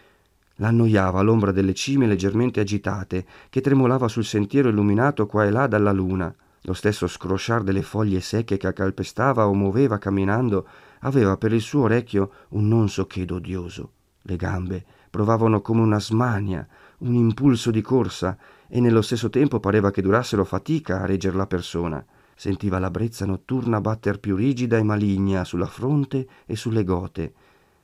L'annoiava 0.64 1.20
l'ombra 1.20 1.52
delle 1.52 1.74
cime 1.74 2.08
leggermente 2.08 2.62
agitate, 2.62 3.26
che 3.50 3.60
tremolava 3.60 4.08
sul 4.08 4.24
sentiero 4.24 4.70
illuminato 4.70 5.26
qua 5.26 5.44
e 5.44 5.52
là 5.52 5.68
dalla 5.68 5.92
luna. 5.92 6.34
Lo 6.62 6.72
stesso 6.72 7.06
scrosciar 7.06 7.64
delle 7.64 7.82
foglie 7.82 8.22
secche 8.22 8.56
che 8.56 8.72
calpestava 8.72 9.46
o 9.46 9.54
muoveva 9.54 9.98
camminando 9.98 10.66
aveva 11.00 11.36
per 11.36 11.52
il 11.52 11.60
suo 11.60 11.82
orecchio 11.82 12.32
un 12.52 12.70
non 12.70 12.88
so 12.88 13.06
che 13.08 13.26
d'odioso. 13.26 13.92
Le 14.22 14.38
gambe 14.38 14.86
provavano 15.10 15.60
come 15.60 15.82
una 15.82 16.00
smania, 16.00 16.66
un 17.00 17.14
impulso 17.14 17.70
di 17.70 17.82
corsa, 17.82 18.38
e 18.70 18.80
nello 18.80 19.02
stesso 19.02 19.30
tempo 19.30 19.60
pareva 19.60 19.92
che 19.92 20.02
durassero 20.02 20.46
fatica 20.46 21.02
a 21.02 21.06
regger 21.06 21.36
la 21.36 21.46
persona. 21.46 22.04
Sentiva 22.36 22.80
la 22.80 22.90
brezza 22.90 23.26
notturna 23.26 23.82
batter 23.82 24.18
più 24.18 24.38
rigida 24.38 24.78
e 24.78 24.84
maligna 24.84 25.44
sulla 25.44 25.68
fronte 25.68 26.26
e 26.46 26.56
sulle 26.56 26.86
gote. 26.86 27.34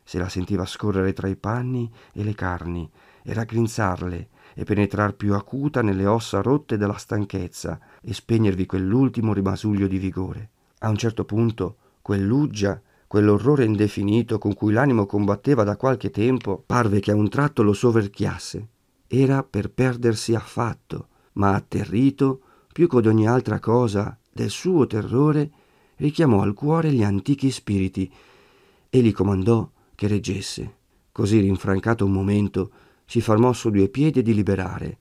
Se 0.10 0.18
la 0.18 0.28
sentiva 0.28 0.66
scorrere 0.66 1.14
tra 1.14 1.28
i 1.28 1.36
panni 1.36 1.88
e 2.14 2.24
le 2.24 2.34
carni 2.34 2.90
e 3.22 3.32
raggrinzarle 3.32 4.30
e 4.56 4.64
penetrar 4.64 5.14
più 5.14 5.36
acuta 5.36 5.84
nelle 5.84 6.08
ossa 6.08 6.42
rotte 6.42 6.78
della 6.78 6.98
stanchezza 6.98 7.80
e 8.02 8.12
spegnervi 8.12 8.66
quell'ultimo 8.66 9.34
rimasuglio 9.34 9.86
di 9.86 10.00
vigore. 10.00 10.50
A 10.80 10.90
un 10.90 10.98
certo 10.98 11.26
punto 11.26 11.76
quell'uggia, 12.02 12.82
quell'orrore 13.06 13.66
indefinito 13.66 14.40
con 14.40 14.56
cui 14.56 14.74
l'animo 14.74 15.06
combatteva 15.06 15.64
da 15.64 15.78
qualche 15.78 16.10
tempo, 16.10 16.64
parve 16.66 17.00
che 17.00 17.12
a 17.12 17.16
un 17.16 17.30
tratto 17.30 17.62
lo 17.62 17.74
soverchiasse. 17.74 18.68
Era 19.06 19.44
per 19.44 19.70
perdersi 19.70 20.34
affatto, 20.34 21.10
ma 21.34 21.54
atterrito, 21.54 22.42
più 22.74 22.88
che 22.88 23.08
ogni 23.08 23.28
altra 23.28 23.60
cosa, 23.60 24.18
del 24.34 24.50
suo 24.50 24.88
terrore, 24.88 25.52
richiamò 25.98 26.42
al 26.42 26.56
cuore 26.56 26.92
gli 26.92 27.04
antichi 27.04 27.52
spiriti 27.52 28.12
e 28.90 29.02
gli 29.02 29.12
comandò 29.12 29.70
che 30.00 30.08
reggesse. 30.08 30.76
Così 31.12 31.42
rinfrancato 31.42 32.06
un 32.06 32.14
momento, 32.14 32.72
si 33.04 33.20
fermò 33.20 33.52
su 33.52 33.70
due 33.70 33.90
piedi 33.90 34.22
di 34.22 34.34
liberare 34.34 34.98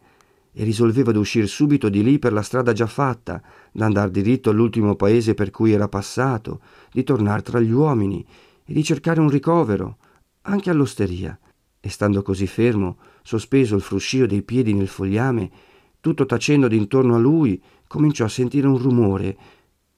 e 0.53 0.65
risolveva 0.65 1.13
d'uscir 1.13 1.47
subito 1.47 1.89
di 1.89 2.03
lì 2.03 2.19
per 2.19 2.33
la 2.33 2.43
strada 2.43 2.73
già 2.73 2.89
fatta, 2.89 3.41
d'andar 3.71 4.11
diritto 4.11 4.51
all'ultimo 4.51 4.97
paese 4.97 5.35
per 5.35 5.53
cui 5.53 5.71
era 5.71 5.87
passato, 5.87 6.61
di 6.91 7.05
tornare 7.05 7.43
tra 7.43 7.61
gli 7.61 7.71
uomini 7.71 8.27
e 8.65 8.73
di 8.73 8.83
cercare 8.83 9.21
un 9.21 9.29
ricovero, 9.29 9.99
anche 10.43 10.69
all'osteria. 10.69 11.39
E 11.79 11.89
stando 11.91 12.23
così 12.23 12.49
fermo, 12.49 12.99
sospeso 13.23 13.77
il 13.77 13.83
fruscio 13.83 14.27
dei 14.27 14.43
piedi 14.43 14.75
nel 14.75 14.89
fogliame, 14.89 15.49
tutto 16.01 16.27
tacendo 16.27 16.67
d'intorno 16.67 17.15
a 17.15 17.19
lui, 17.19 17.63
cominciò 17.87 18.25
a 18.25 18.29
sentire 18.29 18.67
un 18.67 18.79
rumore, 18.79 19.39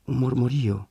un 0.04 0.18
mormorio, 0.18 0.88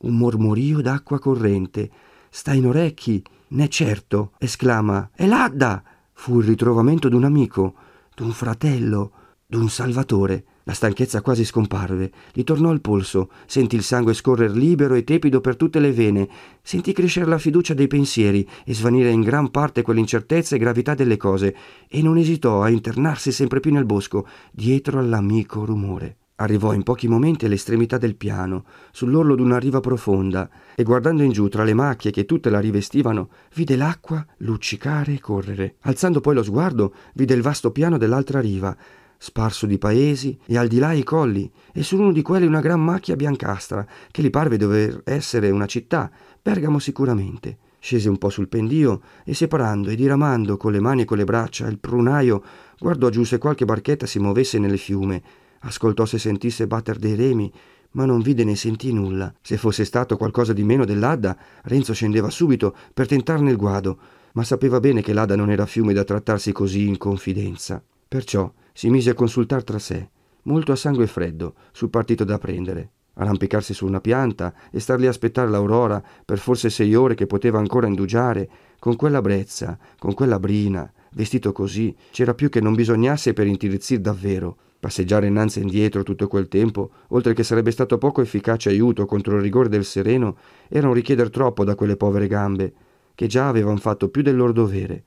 un 0.00 0.18
mormorio 0.18 0.82
d'acqua 0.82 1.18
corrente. 1.18 1.90
Sta 2.34 2.54
in 2.54 2.64
orecchi, 2.64 3.22
n'è 3.48 3.68
certo, 3.68 4.32
esclama. 4.38 5.10
È 5.14 5.26
l'Adda! 5.26 5.84
Fu 6.14 6.40
il 6.40 6.46
ritrovamento 6.46 7.10
d'un 7.10 7.24
amico, 7.24 7.74
d'un 8.14 8.30
fratello, 8.30 9.12
d'un 9.46 9.68
salvatore. 9.68 10.44
La 10.62 10.72
stanchezza 10.72 11.20
quasi 11.20 11.44
scomparve, 11.44 12.10
gli 12.32 12.42
tornò 12.42 12.72
il 12.72 12.80
polso, 12.80 13.30
sentì 13.44 13.76
il 13.76 13.82
sangue 13.82 14.14
scorrer 14.14 14.50
libero 14.50 14.94
e 14.94 15.04
tepido 15.04 15.42
per 15.42 15.56
tutte 15.56 15.78
le 15.78 15.92
vene, 15.92 16.26
sentì 16.62 16.94
crescere 16.94 17.26
la 17.26 17.36
fiducia 17.36 17.74
dei 17.74 17.86
pensieri 17.86 18.48
e 18.64 18.72
svanire 18.72 19.10
in 19.10 19.20
gran 19.20 19.50
parte 19.50 19.82
quell'incertezza 19.82 20.56
e 20.56 20.58
gravità 20.58 20.94
delle 20.94 21.18
cose, 21.18 21.54
e 21.86 22.00
non 22.00 22.16
esitò 22.16 22.62
a 22.62 22.70
internarsi 22.70 23.30
sempre 23.30 23.60
più 23.60 23.74
nel 23.74 23.84
bosco, 23.84 24.26
dietro 24.50 24.98
all'amico 24.98 25.66
rumore. 25.66 26.16
Arrivò 26.42 26.72
in 26.72 26.82
pochi 26.82 27.06
momenti 27.06 27.44
all'estremità 27.44 27.98
del 27.98 28.16
piano, 28.16 28.64
sull'orlo 28.90 29.36
d'una 29.36 29.58
riva 29.58 29.78
profonda, 29.78 30.50
e 30.74 30.82
guardando 30.82 31.22
in 31.22 31.30
giù 31.30 31.46
tra 31.46 31.62
le 31.62 31.72
macchie 31.72 32.10
che 32.10 32.24
tutte 32.24 32.50
la 32.50 32.58
rivestivano, 32.58 33.28
vide 33.54 33.76
l'acqua 33.76 34.26
luccicare 34.38 35.14
e 35.14 35.20
correre. 35.20 35.76
Alzando 35.82 36.20
poi 36.20 36.34
lo 36.34 36.42
sguardo, 36.42 36.94
vide 37.14 37.34
il 37.34 37.42
vasto 37.42 37.70
piano 37.70 37.96
dell'altra 37.96 38.40
riva, 38.40 38.76
sparso 39.18 39.66
di 39.66 39.78
paesi 39.78 40.36
e 40.44 40.58
al 40.58 40.66
di 40.66 40.80
là 40.80 40.92
i 40.92 41.04
colli, 41.04 41.48
e 41.72 41.84
su 41.84 41.96
uno 41.96 42.10
di 42.10 42.22
quelli 42.22 42.46
una 42.46 42.60
gran 42.60 42.82
macchia 42.82 43.14
biancastra, 43.14 43.86
che 44.10 44.20
gli 44.20 44.30
parve 44.30 44.56
dover 44.56 45.02
essere 45.04 45.48
una 45.48 45.66
città, 45.66 46.10
Bergamo 46.42 46.80
sicuramente. 46.80 47.58
Scese 47.78 48.08
un 48.08 48.18
po' 48.18 48.30
sul 48.30 48.48
pendio 48.48 49.00
e 49.24 49.32
separando 49.32 49.90
e 49.90 49.94
diramando 49.94 50.56
con 50.56 50.72
le 50.72 50.80
mani 50.80 51.02
e 51.02 51.04
con 51.04 51.18
le 51.18 51.24
braccia 51.24 51.68
il 51.68 51.78
prunaio, 51.78 52.42
guardò 52.80 53.10
giù 53.10 53.22
se 53.22 53.38
qualche 53.38 53.64
barchetta 53.64 54.06
si 54.06 54.18
muovesse 54.18 54.58
nel 54.58 54.78
fiume, 54.78 55.22
ascoltò 55.62 56.04
se 56.04 56.18
sentisse 56.18 56.66
batter 56.66 56.98
dei 56.98 57.14
remi, 57.14 57.52
ma 57.92 58.04
non 58.04 58.20
vide 58.20 58.44
né 58.44 58.54
sentì 58.56 58.92
nulla. 58.92 59.32
Se 59.40 59.56
fosse 59.56 59.84
stato 59.84 60.16
qualcosa 60.16 60.52
di 60.52 60.62
meno 60.62 60.84
dell'Adda, 60.84 61.36
Renzo 61.64 61.92
scendeva 61.92 62.30
subito 62.30 62.74
per 62.94 63.06
tentarne 63.06 63.50
il 63.50 63.56
guado, 63.56 63.98
ma 64.32 64.44
sapeva 64.44 64.80
bene 64.80 65.02
che 65.02 65.12
l'Adda 65.12 65.36
non 65.36 65.50
era 65.50 65.66
fiume 65.66 65.92
da 65.92 66.04
trattarsi 66.04 66.52
così 66.52 66.86
in 66.86 66.96
confidenza. 66.96 67.82
Perciò 68.08 68.50
si 68.72 68.88
mise 68.88 69.10
a 69.10 69.14
consultar 69.14 69.62
tra 69.64 69.78
sé, 69.78 70.08
molto 70.44 70.72
a 70.72 70.76
sangue 70.76 71.06
freddo, 71.06 71.54
sul 71.72 71.90
partito 71.90 72.24
da 72.24 72.38
prendere. 72.38 72.90
Arrampicarsi 73.14 73.74
su 73.74 73.84
una 73.84 74.00
pianta 74.00 74.54
e 74.70 74.80
star 74.80 74.98
lì 74.98 75.06
a 75.06 75.10
aspettare 75.10 75.50
l'aurora 75.50 76.02
per 76.24 76.38
forse 76.38 76.70
sei 76.70 76.94
ore 76.94 77.14
che 77.14 77.26
poteva 77.26 77.58
ancora 77.58 77.86
indugiare, 77.86 78.48
con 78.78 78.96
quella 78.96 79.20
brezza, 79.20 79.78
con 79.98 80.14
quella 80.14 80.38
brina, 80.38 80.90
vestito 81.12 81.52
così, 81.52 81.94
c'era 82.10 82.32
più 82.32 82.48
che 82.48 82.60
non 82.60 82.74
bisognasse 82.74 83.34
per 83.34 83.46
intirizzir 83.46 84.00
davvero. 84.00 84.56
Passeggiare 84.82 85.28
innanzi 85.28 85.60
e 85.60 85.62
indietro 85.62 86.02
tutto 86.02 86.26
quel 86.26 86.48
tempo, 86.48 86.90
oltre 87.10 87.34
che 87.34 87.44
sarebbe 87.44 87.70
stato 87.70 87.98
poco 87.98 88.20
efficace 88.20 88.68
aiuto 88.68 89.06
contro 89.06 89.36
il 89.36 89.42
rigore 89.42 89.68
del 89.68 89.84
sereno, 89.84 90.36
era 90.66 90.88
un 90.88 90.94
richieder 90.94 91.30
troppo 91.30 91.62
da 91.62 91.76
quelle 91.76 91.94
povere 91.94 92.26
gambe, 92.26 92.72
che 93.14 93.28
già 93.28 93.46
avevano 93.46 93.76
fatto 93.76 94.08
più 94.08 94.22
del 94.22 94.34
loro 94.34 94.50
dovere. 94.50 95.04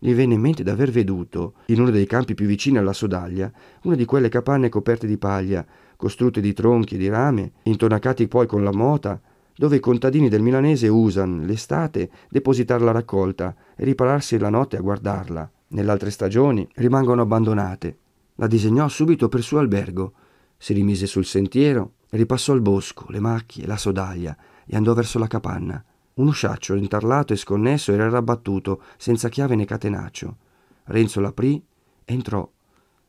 Gli 0.00 0.12
venne 0.14 0.34
in 0.34 0.40
mente 0.40 0.64
d'aver 0.64 0.90
veduto, 0.90 1.54
in 1.66 1.80
uno 1.80 1.92
dei 1.92 2.06
campi 2.06 2.34
più 2.34 2.46
vicini 2.46 2.78
alla 2.78 2.92
Sodaglia, 2.92 3.52
una 3.82 3.94
di 3.94 4.04
quelle 4.04 4.28
capanne 4.28 4.68
coperte 4.68 5.06
di 5.06 5.16
paglia, 5.16 5.64
costruite 5.94 6.40
di 6.40 6.52
tronchi 6.52 6.96
e 6.96 6.98
di 6.98 7.08
rame, 7.08 7.52
intonacati 7.62 8.26
poi 8.26 8.48
con 8.48 8.64
la 8.64 8.72
mota, 8.72 9.20
dove 9.54 9.76
i 9.76 9.80
contadini 9.80 10.28
del 10.28 10.42
milanese 10.42 10.88
usano, 10.88 11.44
l'estate, 11.44 12.10
depositar 12.28 12.82
la 12.82 12.90
raccolta 12.90 13.54
e 13.76 13.84
ripararsi 13.84 14.38
la 14.38 14.50
notte 14.50 14.76
a 14.76 14.80
guardarla. 14.80 15.48
Nelle 15.68 15.90
altre 15.92 16.10
stagioni 16.10 16.66
rimangono 16.74 17.22
abbandonate 17.22 17.98
la 18.36 18.46
disegnò 18.46 18.88
subito 18.88 19.28
per 19.28 19.42
suo 19.42 19.58
albergo, 19.58 20.12
si 20.56 20.72
rimise 20.72 21.06
sul 21.06 21.24
sentiero, 21.24 21.94
ripassò 22.10 22.54
il 22.54 22.60
bosco, 22.60 23.06
le 23.08 23.20
macchie, 23.20 23.66
la 23.66 23.76
sodaglia 23.76 24.36
e 24.66 24.76
andò 24.76 24.92
verso 24.94 25.18
la 25.18 25.26
capanna. 25.26 25.84
Un 26.14 26.28
usciaccio 26.28 26.74
intarlato 26.74 27.32
e 27.32 27.36
sconnesso 27.36 27.92
era 27.92 28.08
rabbattuto, 28.08 28.82
senza 28.96 29.28
chiave 29.28 29.56
né 29.56 29.64
catenaccio. 29.64 30.36
Renzo 30.84 31.20
l'aprì, 31.20 31.62
entrò. 32.04 32.48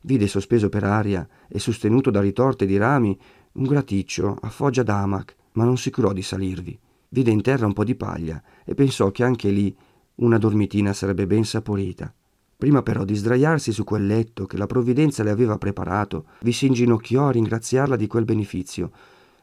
Vide 0.02 0.28
sospeso 0.28 0.70
per 0.70 0.84
aria 0.84 1.28
e 1.48 1.60
sostenuto 1.60 2.12
da 2.12 2.22
ritorte 2.22 2.66
di 2.66 2.78
rami 2.78 3.18
un 3.54 3.64
graticcio 3.64 4.38
a 4.42 4.50
foggia 4.50 4.84
d'amac, 4.84 5.36
ma 5.54 5.64
non 5.64 5.78
si 5.78 5.90
curò 5.92 6.14
di 6.14 6.22
salirvi. 6.22 6.78
Vide 7.10 7.32
in 7.32 7.42
terra 7.42 7.66
un 7.66 7.74
po' 7.74 7.84
di 7.84 7.96
paglia 7.96 8.42
e 8.64 8.74
pensò 8.74 9.12
che 9.12 9.24
anche 9.24 9.50
lì 9.50 9.76
una 10.16 10.38
dormitina 10.38 10.94
sarebbe 10.94 11.26
ben 11.26 11.46
saporita. 11.46 12.14
Prima 12.58 12.82
però 12.82 13.04
di 13.04 13.16
sdraiarsi 13.16 13.72
su 13.72 13.84
quel 13.84 14.08
letto 14.08 14.46
che 14.46 14.58
la 14.58 14.66
provvidenza 14.66 15.24
le 15.24 15.30
aveva 15.30 15.58
preparato, 15.58 16.28
vi 16.42 16.52
si 16.52 16.68
inginocchiò 16.68 17.28
a 17.28 17.32
ringraziarla 17.32 17.96
di 17.96 18.08
quel 18.08 18.24
benefizio 18.24 18.92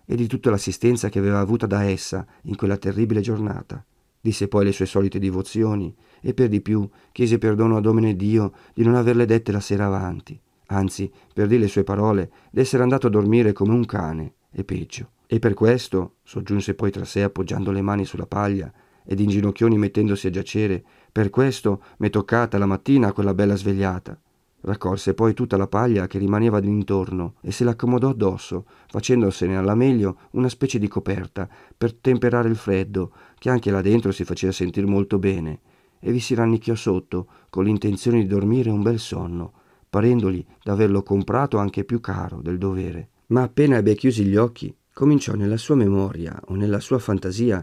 e 0.07 0.14
di 0.16 0.26
tutta 0.26 0.50
l'assistenza 0.50 1.09
che 1.09 1.19
aveva 1.19 1.38
avuta 1.38 1.66
da 1.66 1.85
essa 1.85 2.26
in 2.45 2.57
quella 2.57 2.76
terribile 2.76 3.21
giornata. 3.21 3.85
Disse 4.21 4.49
poi 4.49 4.64
le 4.64 4.73
sue 4.73 4.87
solite 4.87 5.19
divozioni 5.19 5.95
e 6.21 6.33
per 6.33 6.49
di 6.49 6.61
più 6.61 6.88
chiese 7.11 7.38
perdono 7.38 7.76
a 7.76 7.81
Domine 7.81 8.16
Dio 8.16 8.52
di 8.73 8.85
non 8.85 8.95
averle 8.95 9.26
dette 9.26 9.52
la 9.52 9.61
sera 9.61 9.87
avanti, 9.87 10.38
anzi, 10.66 11.11
per 11.35 11.49
dire 11.49 11.61
le 11.61 11.69
sue 11.69 11.85
parole, 11.85 12.31
d'essere 12.50 12.83
andato 12.83 13.09
a 13.09 13.11
dormire 13.11 13.52
come 13.52 13.75
un 13.75 13.85
cane, 13.85 14.35
e 14.52 14.64
peggio. 14.64 15.11
E 15.26 15.38
per 15.38 15.54
questo, 15.54 16.16
soggiunse 16.23 16.75
poi 16.75 16.90
tra 16.90 17.04
sé 17.04 17.23
appoggiando 17.23 17.73
le 17.73 17.83
mani 17.83 18.04
sulla 18.04 18.26
paglia 18.26 18.73
ed 19.04 19.19
in 19.19 19.28
ginocchioni 19.28 19.76
mettendosi 19.78 20.28
a 20.28 20.31
giacere, 20.31 20.85
per 21.12 21.28
questo 21.28 21.83
m'è 21.99 22.09
toccata 22.09 22.57
la 22.57 22.64
mattina 22.64 23.12
quella 23.12 23.35
bella 23.35 23.54
svegliata. 23.54 24.19
Raccolse 24.62 25.12
poi 25.12 25.35
tutta 25.35 25.59
la 25.59 25.66
paglia 25.66 26.07
che 26.07 26.19
rimaneva 26.19 26.59
d'intorno 26.59 27.35
e 27.42 27.52
se 27.52 27.64
l'accomodò 27.64 28.09
addosso, 28.09 28.64
facendosene 28.88 29.57
alla 29.57 29.75
meglio 29.75 30.16
una 30.31 30.49
specie 30.49 30.78
di 30.78 30.88
coperta 30.88 31.47
per 31.76 31.92
temperare 31.92 32.49
il 32.49 32.57
freddo, 32.57 33.12
che 33.38 33.50
anche 33.50 33.71
là 33.71 33.83
dentro 33.83 34.11
si 34.11 34.25
faceva 34.25 34.52
sentir 34.52 34.87
molto 34.87 35.19
bene, 35.19 35.61
e 35.99 36.11
vi 36.12 36.21
si 36.21 36.35
rannicchiò 36.35 36.75
sotto 36.75 37.26
con 37.50 37.64
l'intenzione 37.64 38.21
di 38.21 38.26
dormire 38.26 38.71
un 38.71 38.83
bel 38.83 38.99
sonno, 38.99 39.52
parendogli 39.90 40.42
d'averlo 40.62 41.02
comprato 41.02 41.59
anche 41.59 41.85
più 41.85 42.00
caro 42.00 42.40
del 42.40 42.57
dovere. 42.57 43.09
Ma 43.26 43.42
appena 43.42 43.76
ebbe 43.76 43.95
chiusi 43.97 44.25
gli 44.25 44.37
occhi, 44.37 44.75
cominciò 44.95 45.35
nella 45.35 45.59
sua 45.59 45.75
memoria 45.75 46.40
o 46.47 46.54
nella 46.54 46.81
sua 46.81 46.99
fantasia, 46.99 47.62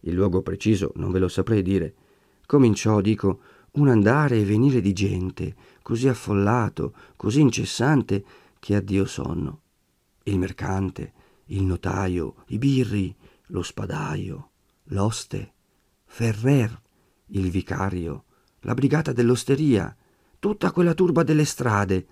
il 0.00 0.14
luogo 0.14 0.42
preciso 0.42 0.92
non 0.96 1.12
ve 1.12 1.18
lo 1.20 1.28
saprei 1.28 1.62
dire, 1.62 1.94
cominciò, 2.50 3.00
dico, 3.00 3.42
un 3.74 3.86
andare 3.86 4.36
e 4.36 4.44
venire 4.44 4.80
di 4.80 4.92
gente, 4.92 5.54
così 5.82 6.08
affollato, 6.08 6.94
così 7.14 7.40
incessante, 7.40 8.24
che 8.58 8.74
addio 8.74 9.04
sonno. 9.04 9.60
Il 10.24 10.36
mercante, 10.36 11.12
il 11.46 11.62
notaio, 11.62 12.34
i 12.48 12.58
birri, 12.58 13.14
lo 13.46 13.62
spadaio, 13.62 14.50
l'oste, 14.86 15.52
Ferrer, 16.06 16.76
il 17.26 17.50
vicario, 17.50 18.24
la 18.62 18.74
brigata 18.74 19.12
dell'osteria, 19.12 19.96
tutta 20.40 20.72
quella 20.72 20.94
turba 20.94 21.22
delle 21.22 21.44
strade, 21.44 22.04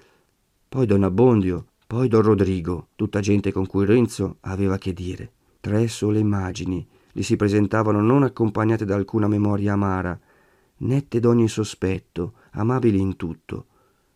poi 0.68 0.87
don 0.87 1.02
Abbondio, 1.02 1.66
poi 1.85 2.07
don 2.07 2.23
Rodrigo, 2.23 2.90
tutta 2.95 3.18
gente 3.18 3.50
con 3.50 3.66
cui 3.66 3.85
Renzo 3.85 4.37
aveva 4.42 4.78
che 4.78 4.92
dire. 4.92 5.33
Tre 5.59 5.88
sole 5.88 6.21
immagini 6.21 6.87
gli 7.11 7.23
si 7.23 7.35
presentavano 7.35 8.00
non 8.00 8.23
accompagnate 8.23 8.85
da 8.85 8.95
alcuna 8.95 9.26
memoria 9.26 9.73
amara, 9.73 10.16
nette 10.79 11.21
d'ogni 11.21 11.49
sospetto, 11.49 12.35
amabili 12.53 13.01
in 13.01 13.17
tutto, 13.17 13.67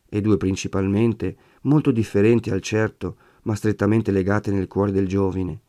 e 0.08 0.20
due 0.20 0.36
principalmente, 0.36 1.36
molto 1.62 1.90
differenti 1.90 2.50
al 2.50 2.60
certo, 2.60 3.16
ma 3.42 3.54
strettamente 3.54 4.10
legate 4.10 4.50
nel 4.50 4.68
cuore 4.68 4.92
del 4.92 5.08
giovine, 5.08 5.60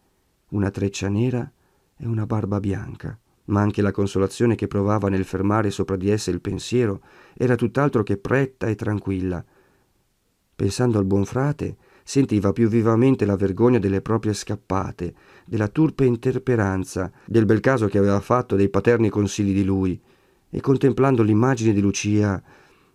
una 0.50 0.70
treccia 0.70 1.10
nera 1.10 1.50
e 1.98 2.06
una 2.06 2.26
barba 2.26 2.60
bianca. 2.60 3.18
Ma 3.46 3.62
anche 3.62 3.82
la 3.82 3.92
consolazione 3.92 4.56
che 4.56 4.68
provava 4.68 5.10
nel 5.10 5.26
fermare 5.26 5.70
sopra 5.70 5.96
di 5.96 6.10
esse 6.10 6.32
il 6.32 6.40
pensiero 6.40 7.02
era 7.34 7.56
tutt'altro 7.56 8.04
che 8.04 8.18
pretta 8.18 8.68
e 8.68 8.76
tranquilla. 8.76 9.44
Pensando 10.56 10.98
al 10.98 11.06
buon 11.06 11.26
frate, 11.26 11.78
sentiva 12.04 12.54
più 12.54 12.70
vivamente 12.70 13.26
la 13.26 13.36
vergogna 13.36 13.80
delle 13.80 14.02
proprie 14.02 14.34
scappate, 14.34 15.14
della 15.46 15.68
turpe 15.68 16.06
interperanza, 16.06 17.12
del 17.26 17.46
bel 17.46 17.60
caso 17.60 17.88
che 17.88 17.98
aveva 17.98 18.20
fatto 18.20 18.56
dei 18.56 18.70
paterni 18.70 19.10
consigli 19.10 19.54
di 19.54 19.64
lui, 19.64 20.00
e 20.56 20.62
contemplando 20.62 21.24
l'immagine 21.24 21.74
di 21.74 21.82
Lucia 21.82 22.40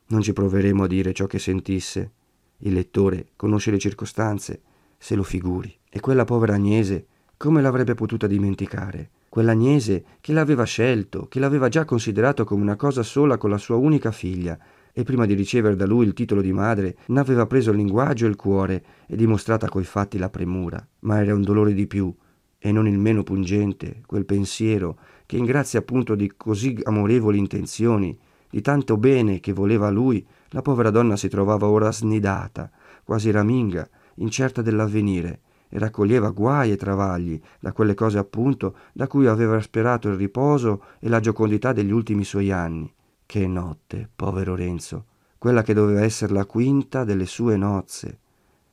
non 0.06 0.22
ci 0.22 0.32
proveremo 0.32 0.84
a 0.84 0.86
dire 0.86 1.12
ciò 1.12 1.26
che 1.26 1.40
sentisse. 1.40 2.12
Il 2.58 2.72
lettore 2.72 3.30
conosce 3.34 3.72
le 3.72 3.80
circostanze, 3.80 4.62
se 4.96 5.16
lo 5.16 5.24
figuri. 5.24 5.76
E 5.90 5.98
quella 5.98 6.24
povera 6.24 6.54
Agnese, 6.54 7.06
come 7.36 7.60
l'avrebbe 7.60 7.94
potuta 7.94 8.28
dimenticare? 8.28 9.10
Quell'Agnese 9.28 10.04
che 10.20 10.32
l'aveva 10.32 10.62
scelto, 10.62 11.26
che 11.26 11.40
l'aveva 11.40 11.68
già 11.68 11.84
considerato 11.84 12.44
come 12.44 12.62
una 12.62 12.76
cosa 12.76 13.02
sola 13.02 13.38
con 13.38 13.50
la 13.50 13.58
sua 13.58 13.74
unica 13.74 14.12
figlia, 14.12 14.56
e 14.92 15.02
prima 15.02 15.26
di 15.26 15.34
ricevere 15.34 15.74
da 15.74 15.84
lui 15.84 16.06
il 16.06 16.14
titolo 16.14 16.40
di 16.40 16.52
madre 16.52 16.98
n'aveva 17.06 17.46
preso 17.46 17.72
il 17.72 17.76
linguaggio 17.78 18.26
e 18.26 18.28
il 18.28 18.36
cuore 18.36 18.84
e 19.08 19.16
dimostrata 19.16 19.68
coi 19.68 19.84
fatti 19.84 20.16
la 20.16 20.30
premura. 20.30 20.86
Ma 21.00 21.20
era 21.20 21.34
un 21.34 21.42
dolore 21.42 21.74
di 21.74 21.88
più, 21.88 22.14
e 22.56 22.70
non 22.70 22.86
il 22.86 22.98
meno 22.98 23.24
pungente, 23.24 24.02
quel 24.06 24.24
pensiero 24.24 24.98
che 25.28 25.36
in 25.36 25.44
grazia 25.44 25.80
appunto 25.80 26.14
di 26.14 26.32
così 26.38 26.80
amorevoli 26.82 27.36
intenzioni, 27.36 28.18
di 28.48 28.62
tanto 28.62 28.96
bene 28.96 29.40
che 29.40 29.52
voleva 29.52 29.90
lui, 29.90 30.26
la 30.52 30.62
povera 30.62 30.88
donna 30.88 31.18
si 31.18 31.28
trovava 31.28 31.66
ora 31.66 31.92
snidata, 31.92 32.70
quasi 33.04 33.30
raminga, 33.30 33.86
incerta 34.14 34.62
dell'avvenire, 34.62 35.40
e 35.68 35.78
raccoglieva 35.78 36.30
guai 36.30 36.72
e 36.72 36.76
travagli 36.76 37.38
da 37.60 37.72
quelle 37.72 37.92
cose 37.92 38.16
appunto 38.16 38.74
da 38.94 39.06
cui 39.06 39.26
aveva 39.26 39.60
sperato 39.60 40.08
il 40.08 40.16
riposo 40.16 40.82
e 40.98 41.10
la 41.10 41.20
giocondità 41.20 41.74
degli 41.74 41.90
ultimi 41.92 42.24
suoi 42.24 42.50
anni. 42.50 42.90
Che 43.26 43.46
notte, 43.46 44.08
povero 44.16 44.54
Renzo, 44.54 45.04
quella 45.36 45.60
che 45.60 45.74
doveva 45.74 46.00
essere 46.00 46.32
la 46.32 46.46
quinta 46.46 47.04
delle 47.04 47.26
sue 47.26 47.58
nozze. 47.58 48.18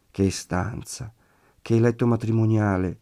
Che 0.10 0.32
stanza, 0.32 1.12
che 1.62 1.78
letto 1.82 2.08
matrimoniale, 2.08 3.00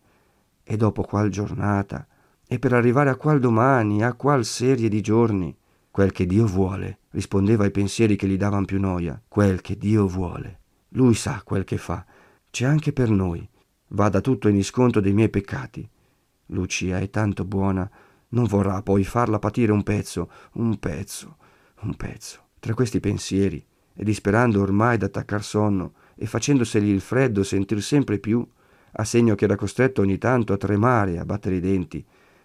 e 0.64 0.76
dopo 0.76 1.04
qual 1.04 1.30
giornata, 1.30 2.08
e 2.48 2.60
per 2.60 2.74
arrivare 2.74 3.10
a 3.10 3.16
qual 3.16 3.40
domani, 3.40 4.04
a 4.04 4.14
qual 4.14 4.46
serie 4.46 4.90
di 4.90 5.02
giorni. 5.02 5.56
Quel 5.90 6.12
che 6.12 6.26
Dio 6.26 6.46
vuole, 6.46 7.00
rispondeva 7.12 7.64
ai 7.64 7.72
pensieri 7.72 8.16
che 8.16 8.28
gli 8.28 8.38
davan 8.38 8.66
più 8.66 8.80
noia. 8.80 9.22
Quel 9.28 9.62
che 9.62 9.78
Dio 9.78 10.08
vuole. 10.08 10.60
Lui 10.90 11.14
sa 11.14 11.42
quel 11.44 11.64
che 11.64 11.78
fa. 11.78 12.06
C'è 12.50 12.66
anche 12.66 12.94
per 12.94 13.10
noi. 13.10 13.48
Vada 13.90 14.22
tutto 14.22 14.48
in 14.48 14.56
isconto 14.56 15.00
dei 15.00 15.14
miei 15.14 15.30
peccati. 15.30 15.88
Lucia 16.48 17.00
è 17.00 17.10
tanto 17.10 17.46
buona, 17.46 17.90
non 18.30 18.46
vorrà 18.46 18.82
poi 18.82 19.04
farla 19.04 19.40
patire 19.40 19.72
un 19.72 19.84
pezzo, 19.84 20.30
un 20.54 20.78
pezzo, 20.78 21.38
un 21.82 21.96
pezzo. 21.96 22.42
Tra 22.60 22.74
questi 22.74 23.00
pensieri, 23.00 23.64
e 23.96 24.04
disperando 24.04 24.62
ormai 24.62 24.98
d'attaccar 24.98 25.44
sonno, 25.44 25.94
e 26.16 26.26
facendosegli 26.26 26.90
il 26.90 27.02
freddo 27.02 27.44
sentir 27.44 27.82
sempre 27.82 28.18
più, 28.20 28.46
a 28.96 29.04
segno 29.04 29.36
che 29.36 29.46
era 29.46 29.56
costretto 29.56 30.02
ogni 30.02 30.18
tanto 30.18 30.54
a 30.54 30.58
tremare, 30.58 31.18
a 31.18 31.26
battere 31.26 31.56
i 31.56 31.60
denti, 31.60 32.04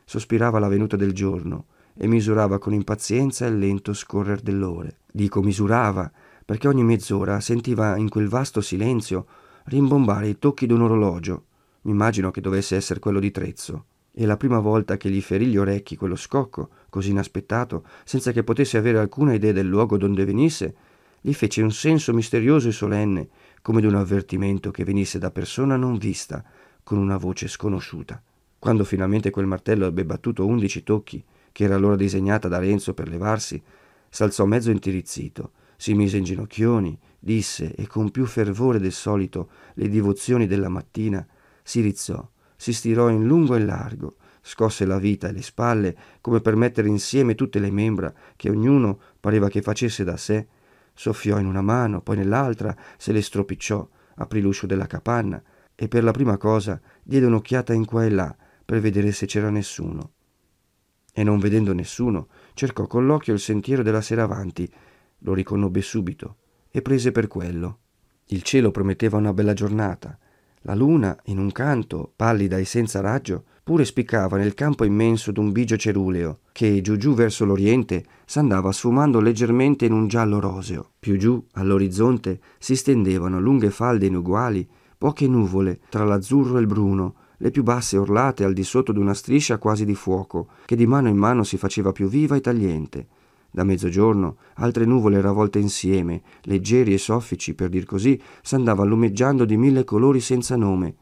sospirava 0.09 0.59
la 0.59 0.69
venuta 0.69 0.97
del 0.97 1.13
giorno 1.13 1.67
e 1.95 2.07
misurava 2.07 2.59
con 2.59 2.73
impazienza 2.73 3.45
il 3.45 3.59
lento 3.59 3.93
scorrer 3.93 4.41
dell'ore. 4.41 5.01
Dico 5.13 5.43
misurava, 5.43 6.11
perché 6.47 6.67
ogni 6.67 6.83
mezz'ora 6.83 7.41
sentiva 7.41 7.95
in 7.99 8.09
quel 8.09 8.27
vasto 8.27 8.63
silenzio 8.63 9.27
rimbombare 9.65 10.29
i 10.29 10.39
tocchi 10.39 10.65
d'un 10.65 10.81
orologio. 10.81 11.45
M'immagino 11.83 12.31
che 12.31 12.41
dovesse 12.41 12.75
essere 12.75 13.01
quello 13.01 13.21
di 13.21 13.31
Trezzo. 13.31 13.85
E 14.11 14.25
la 14.25 14.39
prima 14.39 14.61
volta 14.61 14.97
che 14.97 15.11
gli 15.11 15.21
ferì 15.21 15.45
gli 15.45 15.59
orecchi 15.59 15.95
quello 15.95 16.17
scocco, 16.17 16.71
così 16.89 17.11
inaspettato, 17.11 17.85
senza 18.05 18.33
che 18.33 18.43
potesse 18.43 18.79
avere 18.79 18.99
alcuna 18.99 19.35
idea 19.35 19.53
del 19.53 19.67
luogo 19.67 19.99
donde 19.99 20.25
venisse, 20.25 20.75
gli 21.21 21.35
fece 21.35 21.61
un 21.61 21.71
senso 21.71 22.15
misterioso 22.15 22.69
e 22.69 22.73
solenne, 22.73 23.29
come 23.61 23.83
d'un 23.83 23.95
avvertimento 23.97 24.71
che 24.71 24.85
venisse 24.85 25.19
da 25.19 25.31
persona 25.31 25.77
non 25.77 25.99
vista, 25.99 26.43
con 26.83 26.97
una 26.97 27.19
voce 27.19 27.47
sconosciuta. 27.47 28.23
Quando 28.59 28.85
finalmente 28.85 29.31
quel 29.31 29.47
martello 29.47 29.87
ebbe 29.87 30.05
battuto 30.05 30.45
undici 30.45 30.83
tocchi, 30.83 31.25
che 31.53 31.65
era 31.65 31.77
l'ora 31.77 31.95
disegnata 31.95 32.49
da 32.49 32.59
Renzo 32.59 32.93
per 32.93 33.09
levarsi, 33.09 33.63
s'alzò 34.09 34.47
mezzo 34.47 34.71
intirizzito, 34.71 35.53
si 35.77 35.95
mise 35.95 36.17
in 36.17 36.25
ginocchioni, 36.25 36.99
disse 37.21 37.73
e 37.75 37.87
con 37.87 38.11
più 38.11 38.27
fervore 38.27 38.81
del 38.81 38.93
solito 38.93 39.49
le 39.75 39.89
divozioni 39.89 40.49
della 40.49 40.69
mattina, 40.69 41.25
si 41.63 41.81
rizzò, 41.81 42.29
si 42.57 42.73
stirò 42.73 43.09
in 43.11 43.27
lungo 43.27 43.55
e 43.55 43.61
largo, 43.61 44.17
scosse 44.43 44.85
la 44.87 44.99
vita 44.99 45.29
e 45.29 45.33
le 45.33 45.43
spalle 45.43 45.97
come 46.21 46.41
per 46.41 46.57
mettere 46.57 46.89
insieme 46.89 47.37
tutte 47.37 47.61
le 47.61 47.71
membra 47.71 48.13
che 48.35 48.51
ognuno 48.51 48.99
pareva 49.21 49.49
che 49.49 49.63
facesse 49.63 50.03
da 50.03 50.17
sé, 50.17 50.49
soffiò 50.95 51.39
in 51.39 51.47
una 51.47 51.63
mano, 51.63 52.01
poi 52.01 52.17
nell'altra, 52.17 52.77
se 52.97 53.13
le 53.13 53.23
stropicciò, 53.23 53.89
aprì 54.17 54.41
l'uscio 54.41 54.67
della 54.67 54.87
capanna 54.87 55.41
e 55.77 55.87
per 55.87 56.03
la 56.03 56.11
prima 56.11 56.37
cosa 56.39 56.81
diede 57.05 57.27
un'occhiata 57.27 57.73
in 57.73 57.85
qua 57.85 58.05
e 58.05 58.11
là 58.11 58.37
per 58.69 58.81
vedere 58.81 59.13
se 59.13 59.25
c'era 59.25 59.49
nessuno. 59.49 60.11
E 61.15 61.25
non 61.25 61.39
vedendo 61.39 61.73
nessuno, 61.73 62.29
cercò 62.53 62.87
con 62.87 63.07
l'occhio 63.07 63.33
il 63.33 63.41
sentiero 63.41 63.83
della 63.83 64.03
sera 64.03 64.25
avanti, 64.25 64.71
lo 65.21 65.33
riconobbe 65.33 65.81
subito 65.81 66.37
e 66.71 66.83
prese 66.83 67.11
per 67.11 67.29
quello. 67.29 67.79
Il 68.27 68.43
cielo 68.43 68.71
prometteva 68.71 69.17
una 69.17 69.33
bella 69.33 69.55
giornata. 69.55 70.19
La 70.63 70.75
luna, 70.75 71.19
in 71.29 71.39
un 71.39 71.51
canto, 71.51 72.13
pallida 72.15 72.59
e 72.59 72.67
senza 72.67 73.01
raggio, 73.01 73.45
pure 73.65 73.87
spiccava 73.87 74.37
nel 74.37 74.53
campo 74.53 74.85
immenso 74.85 75.33
d'un 75.33 75.51
bigio 75.51 75.79
ceruleo, 75.79 76.41
che 76.53 76.83
giù 76.83 76.99
giù 76.99 77.15
verso 77.15 77.47
l'oriente 77.47 78.05
s'andava 78.27 78.71
sfumando 78.71 79.21
leggermente 79.21 79.87
in 79.87 79.93
un 79.93 80.09
giallo 80.09 80.41
roseo. 80.41 80.91
Più 80.99 81.17
giù, 81.17 81.43
all'orizzonte, 81.53 82.39
si 82.59 82.77
stendevano 82.77 83.41
lunghe 83.41 83.71
falde 83.71 84.05
inuguali, 84.05 84.69
poche 84.99 85.27
nuvole, 85.27 85.81
tra 85.89 86.05
l'azzurro 86.05 86.59
e 86.59 86.61
il 86.61 86.67
bruno, 86.67 87.15
le 87.39 87.51
più 87.51 87.63
basse 87.63 87.97
orlate 87.97 88.45
al 88.45 88.53
di 88.53 88.65
sotto 88.65 88.93
d'una 88.93 89.15
striscia 89.15 89.59
quasi 89.59 89.85
di 89.85 89.95
fuoco, 89.95 90.49
che 90.65 90.77
di 90.77 90.87
mano 90.87 91.09
in 91.09 91.17
mano 91.17 91.45
si 91.45 91.57
faceva 91.57 91.93
più 91.93 92.09
viva 92.09 92.37
e 92.37 92.41
tagliente. 92.41 93.07
Da 93.51 93.65
mezzogiorno 93.65 94.37
altre 94.55 94.85
nuvole 94.85 95.21
ravolte 95.21 95.59
insieme, 95.59 96.23
leggeri 96.43 96.93
e 96.93 96.99
soffici, 96.99 97.55
per 97.55 97.69
dir 97.69 97.85
così, 97.85 98.21
s'andava 98.43 98.85
lumeggiando 98.85 99.45
di 99.45 99.57
mille 99.57 99.85
colori 99.85 100.21
senza 100.21 100.57
nome. 100.57 100.95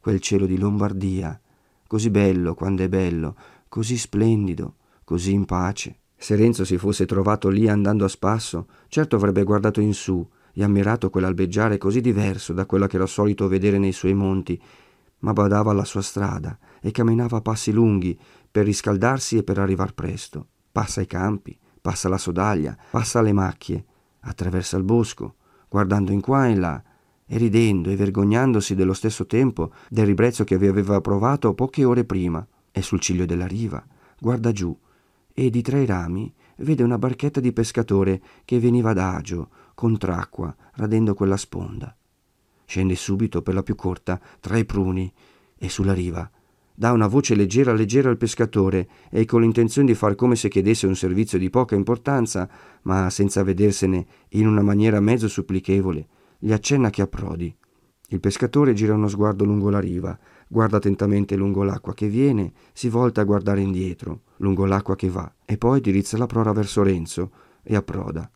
Quel 0.00 0.20
cielo 0.20 0.46
di 0.46 0.58
Lombardia, 0.58 1.38
così 1.86 2.10
bello 2.10 2.54
quando 2.54 2.82
è 2.82 2.88
bello, 2.88 3.36
così 3.68 3.98
splendido, 3.98 4.76
così 5.04 5.32
in 5.32 5.44
pace. 5.44 5.98
Se 6.16 6.34
Renzo 6.34 6.64
si 6.64 6.78
fosse 6.78 7.04
trovato 7.04 7.48
lì 7.50 7.68
andando 7.68 8.04
a 8.04 8.08
spasso, 8.08 8.66
certo 8.88 9.16
avrebbe 9.16 9.42
guardato 9.42 9.80
in 9.80 9.92
su 9.92 10.26
e 10.54 10.64
ammirato 10.64 11.10
quell'albeggiare 11.10 11.76
così 11.76 12.00
diverso 12.00 12.54
da 12.54 12.64
quello 12.64 12.86
che 12.86 12.96
era 12.96 13.04
solito 13.04 13.46
vedere 13.46 13.76
nei 13.76 13.92
suoi 13.92 14.14
monti 14.14 14.58
ma 15.20 15.32
badava 15.32 15.70
alla 15.70 15.84
sua 15.84 16.02
strada 16.02 16.58
e 16.80 16.90
camminava 16.90 17.38
a 17.38 17.40
passi 17.40 17.72
lunghi 17.72 18.18
per 18.50 18.64
riscaldarsi 18.64 19.38
e 19.38 19.42
per 19.42 19.58
arrivar 19.58 19.94
presto. 19.94 20.46
Passa 20.72 21.00
i 21.00 21.06
campi, 21.06 21.58
passa 21.80 22.08
la 22.08 22.18
sodaglia, 22.18 22.76
passa 22.90 23.20
le 23.20 23.32
macchie, 23.32 23.84
attraversa 24.20 24.76
il 24.76 24.82
bosco, 24.82 25.36
guardando 25.68 26.12
in 26.12 26.20
qua 26.20 26.46
e 26.46 26.50
in 26.50 26.60
là, 26.60 26.82
e 27.26 27.38
ridendo 27.38 27.90
e 27.90 27.96
vergognandosi 27.96 28.74
dello 28.74 28.92
stesso 28.92 29.26
tempo 29.26 29.72
del 29.88 30.06
ribrezzo 30.06 30.44
che 30.44 30.58
vi 30.58 30.66
aveva 30.66 31.00
provato 31.00 31.54
poche 31.54 31.84
ore 31.84 32.04
prima. 32.04 32.46
E 32.70 32.82
sul 32.82 33.00
ciglio 33.00 33.24
della 33.24 33.46
riva, 33.46 33.82
guarda 34.18 34.52
giù, 34.52 34.76
e 35.32 35.50
di 35.50 35.62
tra 35.62 35.78
i 35.78 35.86
rami 35.86 36.32
vede 36.56 36.82
una 36.82 36.98
barchetta 36.98 37.40
di 37.40 37.52
pescatore 37.52 38.20
che 38.44 38.60
veniva 38.60 38.90
adagio, 38.90 39.48
contracqua, 39.74 40.54
radendo 40.74 41.14
quella 41.14 41.36
sponda. 41.36 41.94
Scende 42.66 42.94
subito 42.94 43.40
per 43.40 43.54
la 43.54 43.62
più 43.62 43.74
corta, 43.74 44.20
tra 44.40 44.58
i 44.58 44.66
pruni, 44.66 45.10
e 45.56 45.68
sulla 45.68 45.94
riva. 45.94 46.28
Dà 46.74 46.92
una 46.92 47.06
voce 47.06 47.34
leggera 47.34 47.72
leggera 47.72 48.10
al 48.10 48.18
pescatore 48.18 48.86
e 49.10 49.24
con 49.24 49.40
l'intenzione 49.40 49.86
di 49.86 49.94
far 49.94 50.14
come 50.14 50.36
se 50.36 50.50
chiedesse 50.50 50.86
un 50.86 50.94
servizio 50.94 51.38
di 51.38 51.48
poca 51.48 51.74
importanza, 51.74 52.46
ma 52.82 53.08
senza 53.08 53.42
vedersene 53.42 54.06
in 54.30 54.46
una 54.46 54.60
maniera 54.60 55.00
mezzo 55.00 55.26
supplichevole, 55.26 56.06
gli 56.38 56.52
accenna 56.52 56.90
che 56.90 57.00
approdi. 57.00 57.56
Il 58.10 58.20
pescatore 58.20 58.74
gira 58.74 58.94
uno 58.94 59.08
sguardo 59.08 59.44
lungo 59.44 59.70
la 59.70 59.80
riva, 59.80 60.16
guarda 60.46 60.76
attentamente 60.76 61.34
lungo 61.34 61.64
l'acqua 61.64 61.94
che 61.94 62.08
viene, 62.08 62.52
si 62.72 62.88
volta 62.88 63.22
a 63.22 63.24
guardare 63.24 63.62
indietro, 63.62 64.20
lungo 64.36 64.66
l'acqua 64.66 64.94
che 64.96 65.08
va, 65.08 65.32
e 65.44 65.56
poi 65.56 65.80
dirizza 65.80 66.18
la 66.18 66.26
prora 66.26 66.52
verso 66.52 66.82
Renzo 66.82 67.30
e 67.62 67.74
approda. 67.74 68.30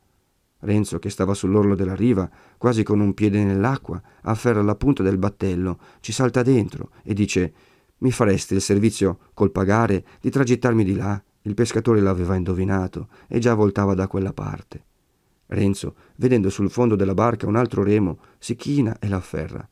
Renzo, 0.60 0.98
che 0.98 1.10
stava 1.10 1.34
sull'orlo 1.34 1.74
della 1.74 1.94
riva, 1.94 2.28
quasi 2.58 2.82
con 2.82 3.00
un 3.00 3.14
piede 3.14 3.42
nell'acqua, 3.42 4.00
afferra 4.22 4.62
la 4.62 4.74
punta 4.74 5.02
del 5.02 5.18
battello, 5.18 5.78
ci 6.00 6.12
salta 6.12 6.42
dentro 6.42 6.90
e 7.02 7.14
dice 7.14 7.52
Mi 7.98 8.12
fareste 8.12 8.54
il 8.54 8.60
servizio 8.60 9.18
col 9.34 9.52
pagare 9.52 10.04
di 10.20 10.30
tragittarmi 10.30 10.84
di 10.84 10.94
là? 10.94 11.22
Il 11.42 11.54
pescatore 11.54 12.00
l'aveva 12.00 12.36
indovinato 12.36 13.08
e 13.26 13.38
già 13.38 13.54
voltava 13.54 13.94
da 13.94 14.06
quella 14.06 14.32
parte. 14.32 14.84
Renzo, 15.46 15.94
vedendo 16.16 16.50
sul 16.50 16.70
fondo 16.70 16.94
della 16.94 17.14
barca 17.14 17.46
un 17.46 17.56
altro 17.56 17.82
remo, 17.82 18.18
si 18.38 18.54
china 18.54 18.98
e 18.98 19.08
l'afferra. 19.08 19.66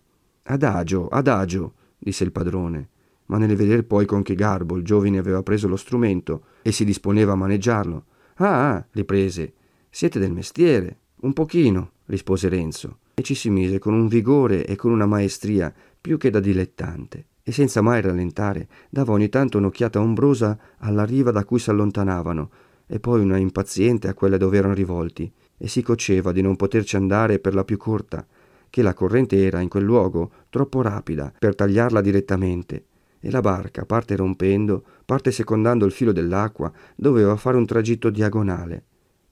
Adagio, 0.45 1.09
adagio, 1.09 1.75
disse 1.99 2.25
il 2.25 2.33
padrone, 2.33 2.89
ma 3.27 3.37
nel 3.37 3.55
veder 3.55 3.85
poi 3.85 4.07
con 4.07 4.23
che 4.23 4.35
garbo 4.35 4.77
il 4.77 4.85
giovine 4.85 5.19
aveva 5.19 5.43
preso 5.43 5.69
lo 5.69 5.77
strumento 5.77 6.45
e 6.63 6.73
si 6.73 6.85
disponeva 6.85 7.33
a 7.33 7.37
maneggiarlo. 7.37 8.05
Ah, 8.37 8.71
ah, 8.71 8.87
riprese, 8.93 9.53
siete 9.91 10.19
del 10.19 10.33
mestiere. 10.33 10.99
Un 11.21 11.33
pochino, 11.33 11.93
rispose 12.07 12.49
Renzo, 12.49 12.99
e 13.15 13.23
ci 13.23 13.35
si 13.35 13.51
mise 13.51 13.79
con 13.79 13.95
un 13.95 14.07
vigore 14.07 14.65
e 14.65 14.77
con 14.77 14.93
una 14.93 15.07
maestria 15.07 15.73
più 16.01 16.17
che 16.17 16.31
da 16.31 16.41
dilettante, 16.41 17.27
e 17.43 17.51
senza 17.51 17.81
mai 17.81 18.01
rallentare 18.01 18.69
dava 18.89 19.13
ogni 19.13 19.29
tanto 19.29 19.59
un'occhiata 19.59 20.01
ombrosa 20.01 20.57
alla 20.79 21.05
riva 21.05 21.31
da 21.31 21.45
cui 21.45 21.59
s'allontanavano, 21.59 22.51
e 22.87 23.01
poi 23.01 23.21
una 23.21 23.37
impaziente 23.39 24.09
a 24.09 24.15
quella 24.15 24.37
dove 24.37 24.59
erano 24.59 24.75
rivolti, 24.75 25.31
e 25.57 25.67
si 25.67 25.83
coceva 25.83 26.31
di 26.31 26.43
non 26.43 26.55
poterci 26.55 26.97
andare 26.97 27.39
per 27.41 27.55
la 27.55 27.65
più 27.65 27.77
corta, 27.77 28.25
che 28.71 28.83
la 28.83 28.95
corrente 28.95 29.43
era 29.43 29.61
in 29.61 29.69
quel 29.69 29.85
luogo 29.85 30.31
troppo 30.51 30.83
rapida 30.83 31.33
per 31.37 31.55
tagliarla 31.55 32.01
direttamente, 32.01 32.85
e 33.19 33.31
la 33.31 33.41
barca, 33.41 33.85
parte 33.85 34.15
rompendo, 34.15 34.85
parte 35.05 35.33
secondando 35.33 35.85
il 35.85 35.93
filo 35.93 36.13
dell'acqua, 36.13 36.71
doveva 36.95 37.35
fare 37.35 37.57
un 37.57 37.67
tragitto 37.67 38.11
diagonale 38.11 38.85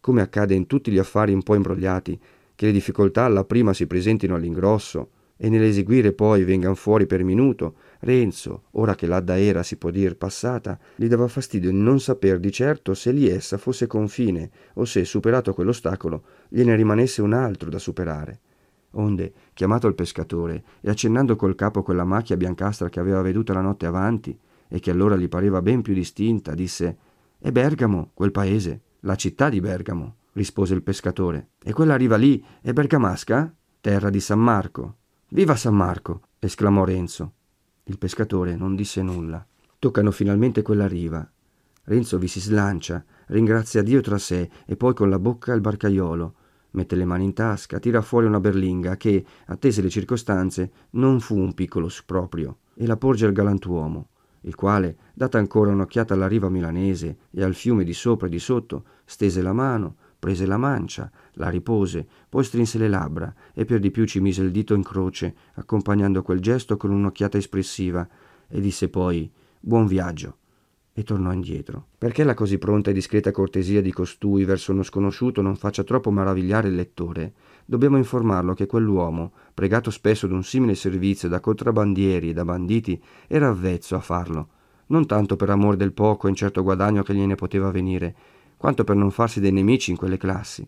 come 0.06 0.20
accade 0.22 0.54
in 0.54 0.68
tutti 0.68 0.92
gli 0.92 0.98
affari 0.98 1.32
un 1.32 1.42
po' 1.42 1.56
imbrogliati, 1.56 2.16
che 2.54 2.66
le 2.66 2.70
difficoltà 2.70 3.24
alla 3.24 3.42
prima 3.42 3.72
si 3.72 3.88
presentino 3.88 4.36
all'ingrosso 4.36 5.10
e 5.36 5.48
nell'eseguire 5.48 6.12
poi 6.12 6.44
vengan 6.44 6.76
fuori 6.76 7.06
per 7.06 7.24
minuto, 7.24 7.74
Renzo, 7.98 8.66
ora 8.74 8.94
che 8.94 9.08
l'adda 9.08 9.36
era, 9.36 9.64
si 9.64 9.76
può 9.76 9.90
dir, 9.90 10.16
passata, 10.16 10.78
gli 10.94 11.08
dava 11.08 11.26
fastidio 11.26 11.72
di 11.72 11.76
non 11.76 11.98
saper 11.98 12.38
di 12.38 12.52
certo 12.52 12.94
se 12.94 13.10
lì 13.10 13.28
essa 13.28 13.58
fosse 13.58 13.88
confine 13.88 14.48
o 14.74 14.84
se, 14.84 15.04
superato 15.04 15.52
quell'ostacolo, 15.52 16.22
gliene 16.50 16.76
rimanesse 16.76 17.20
un 17.20 17.32
altro 17.32 17.68
da 17.68 17.80
superare. 17.80 18.38
Onde, 18.92 19.32
chiamato 19.54 19.88
il 19.88 19.96
pescatore 19.96 20.62
e 20.82 20.88
accennando 20.88 21.34
col 21.34 21.56
capo 21.56 21.82
quella 21.82 22.04
macchia 22.04 22.36
biancastra 22.36 22.88
che 22.88 23.00
aveva 23.00 23.22
veduta 23.22 23.52
la 23.52 23.60
notte 23.60 23.86
avanti 23.86 24.38
e 24.68 24.78
che 24.78 24.92
allora 24.92 25.16
gli 25.16 25.28
pareva 25.28 25.60
ben 25.60 25.82
più 25.82 25.94
distinta, 25.94 26.54
disse 26.54 26.96
È 27.40 27.50
Bergamo, 27.50 28.12
quel 28.14 28.30
paese. 28.30 28.82
La 29.00 29.14
città 29.14 29.48
di 29.48 29.60
Bergamo, 29.60 30.16
rispose 30.32 30.74
il 30.74 30.82
pescatore. 30.82 31.50
E 31.62 31.72
quella 31.72 31.96
riva 31.96 32.16
lì 32.16 32.42
è 32.60 32.72
bergamasca? 32.72 33.54
Terra 33.80 34.10
di 34.10 34.20
San 34.20 34.40
Marco. 34.40 34.96
Viva 35.28 35.56
San 35.56 35.74
Marco! 35.74 36.28
esclamò 36.38 36.84
Renzo. 36.84 37.32
Il 37.84 37.98
pescatore 37.98 38.56
non 38.56 38.74
disse 38.74 39.02
nulla. 39.02 39.44
Toccano 39.78 40.10
finalmente 40.10 40.62
quella 40.62 40.86
riva. 40.86 41.28
Renzo 41.84 42.18
vi 42.18 42.26
si 42.26 42.40
slancia, 42.40 43.04
ringrazia 43.26 43.82
Dio 43.82 44.00
tra 44.00 44.18
sé 44.18 44.50
e 44.64 44.76
poi 44.76 44.94
con 44.94 45.10
la 45.10 45.18
bocca 45.18 45.52
il 45.52 45.60
barcaiolo. 45.60 46.34
Mette 46.70 46.96
le 46.96 47.04
mani 47.04 47.24
in 47.24 47.32
tasca, 47.32 47.78
tira 47.78 48.02
fuori 48.02 48.26
una 48.26 48.40
berlinga 48.40 48.96
che, 48.96 49.24
attese 49.46 49.82
le 49.82 49.88
circostanze, 49.88 50.72
non 50.90 51.20
fu 51.20 51.38
un 51.38 51.54
piccolo 51.54 51.88
sproprio, 51.88 52.58
e 52.74 52.86
la 52.86 52.96
porge 52.96 53.26
al 53.26 53.32
galantuomo 53.32 54.08
il 54.46 54.54
quale, 54.54 54.96
data 55.12 55.38
ancora 55.38 55.72
un'occhiata 55.72 56.14
alla 56.14 56.28
riva 56.28 56.48
milanese 56.48 57.18
e 57.30 57.42
al 57.42 57.54
fiume 57.54 57.84
di 57.84 57.92
sopra 57.92 58.28
e 58.28 58.30
di 58.30 58.38
sotto, 58.38 58.84
stese 59.04 59.42
la 59.42 59.52
mano, 59.52 59.96
prese 60.18 60.46
la 60.46 60.56
mancia, 60.56 61.10
la 61.34 61.48
ripose, 61.48 62.06
poi 62.28 62.44
strinse 62.44 62.78
le 62.78 62.88
labbra 62.88 63.32
e 63.52 63.64
per 63.64 63.80
di 63.80 63.90
più 63.90 64.04
ci 64.06 64.20
mise 64.20 64.42
il 64.42 64.52
dito 64.52 64.74
in 64.74 64.82
croce, 64.82 65.34
accompagnando 65.54 66.22
quel 66.22 66.40
gesto 66.40 66.76
con 66.76 66.90
un'occhiata 66.90 67.38
espressiva, 67.38 68.08
e 68.48 68.60
disse 68.60 68.88
poi 68.88 69.30
Buon 69.60 69.86
viaggio. 69.86 70.38
e 70.98 71.02
tornò 71.02 71.30
indietro. 71.32 71.88
Perché 71.98 72.24
la 72.24 72.32
così 72.32 72.56
pronta 72.56 72.90
e 72.90 72.94
discreta 72.94 73.30
cortesia 73.30 73.82
di 73.82 73.92
costui 73.92 74.44
verso 74.44 74.72
uno 74.72 74.82
sconosciuto 74.82 75.42
non 75.42 75.56
faccia 75.56 75.84
troppo 75.84 76.10
maravigliare 76.10 76.68
il 76.68 76.74
lettore, 76.74 77.34
dobbiamo 77.66 77.98
informarlo 77.98 78.54
che 78.54 78.66
quell'uomo, 78.66 79.32
pregato 79.52 79.90
spesso 79.90 80.26
d'un 80.26 80.44
simile 80.44 80.74
servizio 80.74 81.28
da 81.28 81.40
contrabbandieri 81.40 82.30
e 82.30 82.32
da 82.32 82.44
banditi, 82.44 83.00
era 83.26 83.48
avvezzo 83.48 83.96
a 83.96 84.00
farlo, 84.00 84.48
non 84.86 85.04
tanto 85.06 85.36
per 85.36 85.50
amor 85.50 85.76
del 85.76 85.92
poco 85.92 86.26
e 86.26 86.30
incerto 86.30 86.62
guadagno 86.62 87.02
che 87.02 87.14
gliene 87.14 87.34
poteva 87.34 87.70
venire, 87.70 88.14
quanto 88.56 88.84
per 88.84 88.96
non 88.96 89.10
farsi 89.10 89.40
dei 89.40 89.52
nemici 89.52 89.90
in 89.90 89.96
quelle 89.96 90.16
classi. 90.16 90.66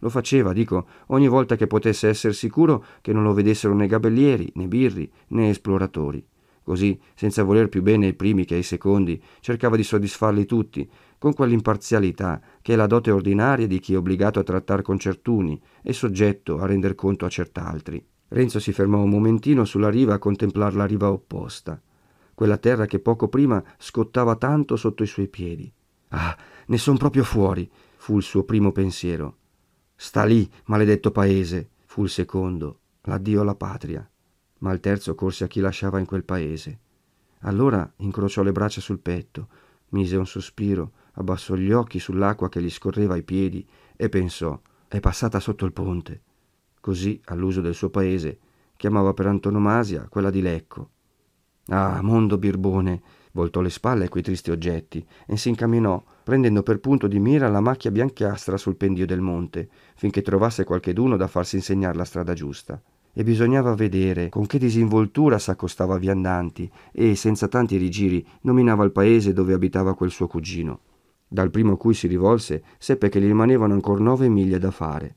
Lo 0.00 0.08
faceva, 0.08 0.52
dico, 0.52 0.86
ogni 1.06 1.26
volta 1.26 1.56
che 1.56 1.66
potesse 1.66 2.08
essere 2.08 2.32
sicuro 2.32 2.84
che 3.00 3.12
non 3.12 3.22
lo 3.22 3.32
vedessero 3.32 3.74
né 3.74 3.86
gabellieri, 3.86 4.52
né 4.54 4.66
birri, 4.66 5.10
né 5.28 5.50
esploratori. 5.50 6.24
Così, 6.62 6.98
senza 7.14 7.44
voler 7.44 7.68
più 7.68 7.80
bene 7.80 8.06
ai 8.06 8.14
primi 8.14 8.44
che 8.44 8.56
ai 8.56 8.62
secondi, 8.62 9.22
cercava 9.40 9.76
di 9.76 9.84
soddisfarli 9.84 10.44
tutti, 10.46 10.88
con 11.26 11.34
quell'imparzialità 11.34 12.40
che 12.62 12.74
è 12.74 12.76
la 12.76 12.86
dote 12.86 13.10
ordinaria 13.10 13.66
di 13.66 13.80
chi 13.80 13.94
è 13.94 13.96
obbligato 13.96 14.38
a 14.38 14.44
trattare 14.44 14.82
con 14.82 14.96
certuni 14.96 15.60
e 15.82 15.92
soggetto 15.92 16.60
a 16.60 16.66
render 16.66 16.94
conto 16.94 17.24
a 17.24 17.28
cert'altri. 17.28 18.04
Renzo 18.28 18.60
si 18.60 18.72
fermò 18.72 19.02
un 19.02 19.10
momentino 19.10 19.64
sulla 19.64 19.90
riva 19.90 20.14
a 20.14 20.18
contemplare 20.18 20.76
la 20.76 20.84
riva 20.84 21.10
opposta, 21.10 21.82
quella 22.32 22.58
terra 22.58 22.86
che 22.86 23.00
poco 23.00 23.26
prima 23.26 23.60
scottava 23.76 24.36
tanto 24.36 24.76
sotto 24.76 25.02
i 25.02 25.08
suoi 25.08 25.26
piedi. 25.26 25.72
Ah, 26.10 26.36
ne 26.66 26.78
son 26.78 26.96
proprio 26.96 27.24
fuori, 27.24 27.68
fu 27.96 28.18
il 28.18 28.22
suo 28.22 28.44
primo 28.44 28.70
pensiero. 28.70 29.36
Sta 29.96 30.24
lì, 30.24 30.48
maledetto 30.66 31.10
paese, 31.10 31.70
fu 31.86 32.04
il 32.04 32.10
secondo, 32.10 32.78
l'addio 33.02 33.40
alla 33.40 33.56
patria 33.56 34.08
ma 34.58 34.72
il 34.72 34.80
terzo 34.80 35.14
corse 35.14 35.44
a 35.44 35.48
chi 35.48 35.60
lasciava 35.60 35.98
in 35.98 36.06
quel 36.06 36.24
paese. 36.24 36.78
Allora 37.40 37.90
incrociò 37.96 38.42
le 38.42 38.52
braccia 38.52 38.80
sul 38.80 39.00
petto, 39.00 39.48
mise 39.90 40.16
un 40.16 40.26
sospiro, 40.26 40.92
abbassò 41.16 41.54
gli 41.54 41.72
occhi 41.72 41.98
sull'acqua 41.98 42.48
che 42.48 42.62
gli 42.62 42.70
scorreva 42.70 43.14
ai 43.14 43.22
piedi 43.22 43.66
e 43.94 44.08
pensò 44.08 44.58
è 44.88 45.00
passata 45.00 45.40
sotto 45.40 45.64
il 45.64 45.72
ponte. 45.72 46.22
Così, 46.80 47.20
all'uso 47.26 47.60
del 47.60 47.74
suo 47.74 47.90
paese, 47.90 48.38
chiamava 48.76 49.12
per 49.12 49.26
antonomasia 49.26 50.06
quella 50.08 50.30
di 50.30 50.40
Lecco. 50.40 50.90
Ah, 51.68 52.00
mondo 52.02 52.38
birbone! 52.38 53.02
voltò 53.32 53.60
le 53.60 53.68
spalle 53.68 54.06
a 54.06 54.08
quei 54.08 54.22
tristi 54.22 54.50
oggetti 54.50 55.04
e 55.26 55.36
si 55.36 55.50
incamminò, 55.50 56.02
prendendo 56.22 56.62
per 56.62 56.80
punto 56.80 57.06
di 57.06 57.18
mira 57.18 57.48
la 57.48 57.60
macchia 57.60 57.90
biancastra 57.90 58.56
sul 58.56 58.76
pendio 58.76 59.04
del 59.04 59.20
monte, 59.20 59.68
finché 59.94 60.22
trovasse 60.22 60.64
qualcheduno 60.64 61.16
da 61.16 61.26
farsi 61.26 61.56
insegnare 61.56 61.96
la 61.96 62.04
strada 62.04 62.32
giusta 62.32 62.80
e 63.12 63.22
bisognava 63.22 63.74
vedere 63.74 64.28
con 64.28 64.46
che 64.46 64.58
disinvoltura 64.58 65.38
s'accostava 65.38 65.94
a 65.94 65.98
viandanti 65.98 66.70
e, 66.92 67.14
senza 67.14 67.48
tanti 67.48 67.76
rigiri, 67.76 68.26
nominava 68.42 68.84
il 68.84 68.92
paese 68.92 69.32
dove 69.32 69.54
abitava 69.54 69.94
quel 69.94 70.10
suo 70.10 70.26
cugino. 70.26 70.80
Dal 71.36 71.50
primo 71.50 71.74
a 71.74 71.76
cui 71.76 71.92
si 71.92 72.06
rivolse, 72.06 72.62
seppe 72.78 73.10
che 73.10 73.20
gli 73.20 73.26
rimanevano 73.26 73.74
ancora 73.74 74.02
nove 74.02 74.26
miglia 74.26 74.56
da 74.56 74.70
fare. 74.70 75.16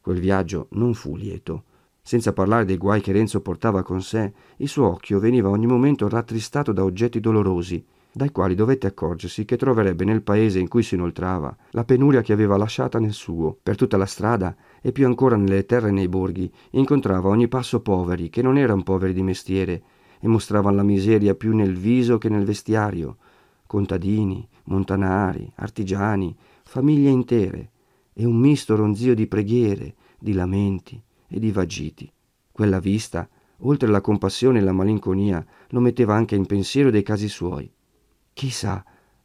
Quel 0.00 0.20
viaggio 0.20 0.68
non 0.74 0.94
fu 0.94 1.16
lieto. 1.16 1.64
Senza 2.00 2.32
parlare 2.32 2.64
dei 2.64 2.76
guai 2.76 3.00
che 3.00 3.10
Renzo 3.10 3.40
portava 3.40 3.82
con 3.82 4.00
sé, 4.00 4.32
il 4.58 4.68
suo 4.68 4.86
occhio 4.86 5.18
veniva 5.18 5.48
ogni 5.48 5.66
momento 5.66 6.08
rattristato 6.08 6.70
da 6.70 6.84
oggetti 6.84 7.18
dolorosi, 7.18 7.84
dai 8.12 8.30
quali 8.30 8.54
dovette 8.54 8.86
accorgersi 8.86 9.44
che 9.44 9.56
troverebbe 9.56 10.04
nel 10.04 10.22
paese 10.22 10.60
in 10.60 10.68
cui 10.68 10.84
si 10.84 10.94
inoltrava 10.94 11.56
la 11.70 11.82
penuria 11.82 12.20
che 12.20 12.32
aveva 12.32 12.56
lasciata 12.56 13.00
nel 13.00 13.12
suo. 13.12 13.58
Per 13.60 13.74
tutta 13.74 13.96
la 13.96 14.06
strada, 14.06 14.54
e 14.80 14.92
più 14.92 15.04
ancora 15.04 15.34
nelle 15.34 15.66
terre 15.66 15.88
e 15.88 15.90
nei 15.90 16.06
borghi, 16.06 16.48
incontrava 16.70 17.28
ogni 17.28 17.48
passo 17.48 17.80
poveri, 17.80 18.30
che 18.30 18.40
non 18.40 18.56
erano 18.56 18.84
poveri 18.84 19.12
di 19.12 19.24
mestiere, 19.24 19.82
e 20.20 20.28
mostravano 20.28 20.76
la 20.76 20.84
miseria 20.84 21.34
più 21.34 21.56
nel 21.56 21.76
viso 21.76 22.18
che 22.18 22.28
nel 22.28 22.44
vestiario, 22.44 23.16
contadini, 23.66 24.46
montanari, 24.64 25.50
artigiani, 25.56 26.34
famiglie 26.64 27.10
intere, 27.10 27.70
e 28.12 28.24
un 28.24 28.36
misto 28.36 28.74
ronzio 28.76 29.14
di 29.14 29.26
preghiere, 29.26 29.94
di 30.18 30.32
lamenti 30.32 31.00
e 31.28 31.38
di 31.38 31.50
vagiti. 31.50 32.10
Quella 32.50 32.78
vista, 32.78 33.28
oltre 33.58 33.88
la 33.88 34.00
compassione 34.00 34.58
e 34.58 34.62
la 34.62 34.72
malinconia, 34.72 35.44
lo 35.68 35.80
metteva 35.80 36.14
anche 36.14 36.34
in 36.34 36.46
pensiero 36.46 36.90
dei 36.90 37.02
casi 37.02 37.28
suoi. 37.28 37.70
Chissà, 38.32 38.82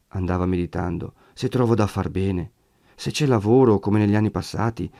andava 0.08 0.44
meditando, 0.46 1.14
se 1.32 1.48
trovo 1.48 1.74
da 1.74 1.86
far 1.86 2.10
bene, 2.10 2.52
se 2.94 3.10
c'è 3.10 3.26
lavoro 3.26 3.78
come 3.78 3.98
negli 3.98 4.14
anni 4.14 4.30
passati. 4.30 4.90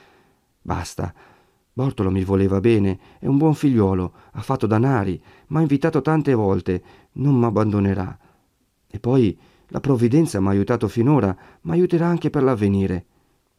Basta. 0.61 1.13
Bortolo 1.75 2.11
mi 2.11 2.23
voleva 2.23 2.59
bene, 2.59 2.99
è 3.19 3.25
un 3.25 3.37
buon 3.37 3.55
figliuolo, 3.55 4.13
ha 4.33 4.41
fatto 4.41 4.67
danari, 4.67 5.21
m'ha 5.47 5.61
invitato 5.61 6.01
tante 6.01 6.33
volte, 6.33 6.83
non 7.13 7.37
m'abbandonerà. 7.39 8.19
E 8.95 8.99
poi 8.99 9.35
la 9.69 9.79
provvidenza 9.79 10.39
m'ha 10.39 10.51
aiutato 10.51 10.87
finora, 10.87 11.35
m'aiuterà 11.61 12.05
anche 12.05 12.29
per 12.29 12.43
l'avvenire. 12.43 13.05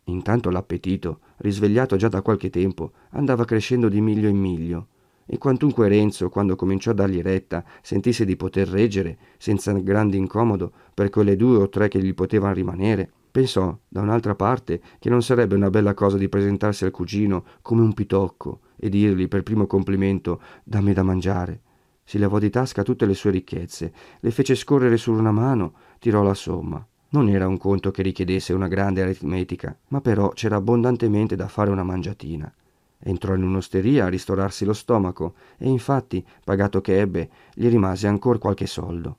Intanto 0.05 0.49
l'appetito, 0.49 1.18
risvegliato 1.38 1.97
già 1.97 2.07
da 2.07 2.23
qualche 2.23 2.51
tempo, 2.51 2.92
andava 3.11 3.44
crescendo 3.44 3.88
di 3.88 4.01
miglio 4.01 4.29
in 4.29 4.37
miglio 4.37 4.87
e 5.27 5.38
quantunque 5.38 5.88
Renzo, 5.88 6.29
quando 6.29 6.55
cominciò 6.55 6.92
a 6.92 6.94
dargli 6.94 7.20
retta, 7.20 7.64
sentisse 7.83 8.25
di 8.25 8.37
poter 8.37 8.68
reggere, 8.68 9.18
senza 9.38 9.73
grande 9.73 10.16
incomodo, 10.16 10.70
per 10.92 11.11
quelle 11.11 11.35
due 11.35 11.57
o 11.57 11.68
tre 11.68 11.88
che 11.88 12.01
gli 12.01 12.14
potevano 12.14 12.55
rimanere, 12.55 13.11
pensò, 13.31 13.77
da 13.88 14.03
un'altra 14.03 14.37
parte, 14.37 14.81
che 15.01 15.11
non 15.11 15.23
sarebbe 15.23 15.57
una 15.57 15.70
bella 15.70 15.94
cosa 15.94 16.16
di 16.16 16.29
presentarsi 16.29 16.85
al 16.85 16.90
cugino 16.90 17.44
come 17.62 17.81
un 17.81 17.92
pitocco 17.92 18.61
e 18.77 18.88
dirgli 18.88 19.27
per 19.27 19.42
primo 19.42 19.66
complimento 19.66 20.40
dammi 20.62 20.92
da 20.92 21.03
mangiare. 21.03 21.61
Si 22.05 22.19
levò 22.19 22.38
di 22.38 22.51
tasca 22.51 22.83
tutte 22.83 23.07
le 23.07 23.14
sue 23.14 23.31
ricchezze, 23.31 23.93
le 24.21 24.31
fece 24.31 24.55
scorrere 24.55 24.97
su 24.99 25.11
una 25.12 25.33
mano, 25.33 25.75
tirò 25.99 26.23
la 26.23 26.35
somma. 26.35 26.87
Non 27.09 27.29
era 27.29 27.49
un 27.49 27.59
conto 27.59 27.90
che 27.90 28.03
richiedesse 28.03 28.53
una 28.53 28.69
grande 28.69 29.03
aritmetica, 29.03 29.77
ma 29.88 30.01
però 30.01 30.29
c'era 30.31 30.57
abbondantemente 30.57 31.37
da 31.37 31.49
fare 31.49 31.71
una 31.71 31.85
mangiatina. 31.85 32.53
Entrò 32.99 33.35
in 33.35 33.43
un'osteria 33.43 34.07
a 34.07 34.09
ristorarsi 34.09 34.64
lo 34.64 34.73
stomaco 34.73 35.35
e 35.57 35.69
infatti, 35.69 36.25
pagato 36.43 36.81
che 36.81 37.01
ebbe, 37.01 37.31
gli 37.55 37.69
rimase 37.69 38.07
ancora 38.07 38.38
qualche 38.38 38.67
soldo. 38.67 39.19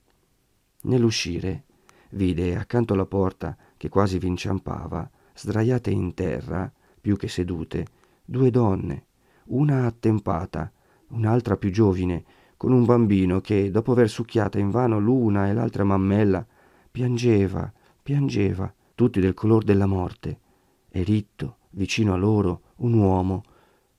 Nell'uscire, 0.82 1.64
vide 2.10 2.56
accanto 2.56 2.92
alla 2.92 3.06
porta, 3.06 3.56
che 3.76 3.88
quasi 3.88 4.18
vi 4.18 4.28
inciampava, 4.28 5.08
sdraiate 5.34 5.90
in 5.90 6.14
terra, 6.14 6.70
più 7.00 7.16
che 7.16 7.28
sedute, 7.28 7.86
due 8.24 8.50
donne, 8.50 9.06
una 9.46 9.86
attempata, 9.86 10.70
un'altra 11.08 11.56
più 11.56 11.70
giovine, 11.70 12.24
con 12.56 12.72
un 12.72 12.84
bambino 12.84 13.40
che, 13.40 13.70
dopo 13.70 13.92
aver 13.92 14.08
succhiata 14.08 14.58
invano 14.58 14.98
l'una 14.98 15.48
e 15.48 15.52
l'altra 15.52 15.84
mammella, 15.84 16.44
piangeva, 16.90 17.72
piangeva, 18.02 18.72
tutti 18.94 19.20
del 19.20 19.34
color 19.34 19.62
della 19.62 19.86
morte, 19.86 20.40
e 20.88 21.02
ritto, 21.02 21.58
vicino 21.70 22.14
a 22.14 22.16
loro, 22.16 22.62
un 22.76 22.94
uomo, 22.94 23.42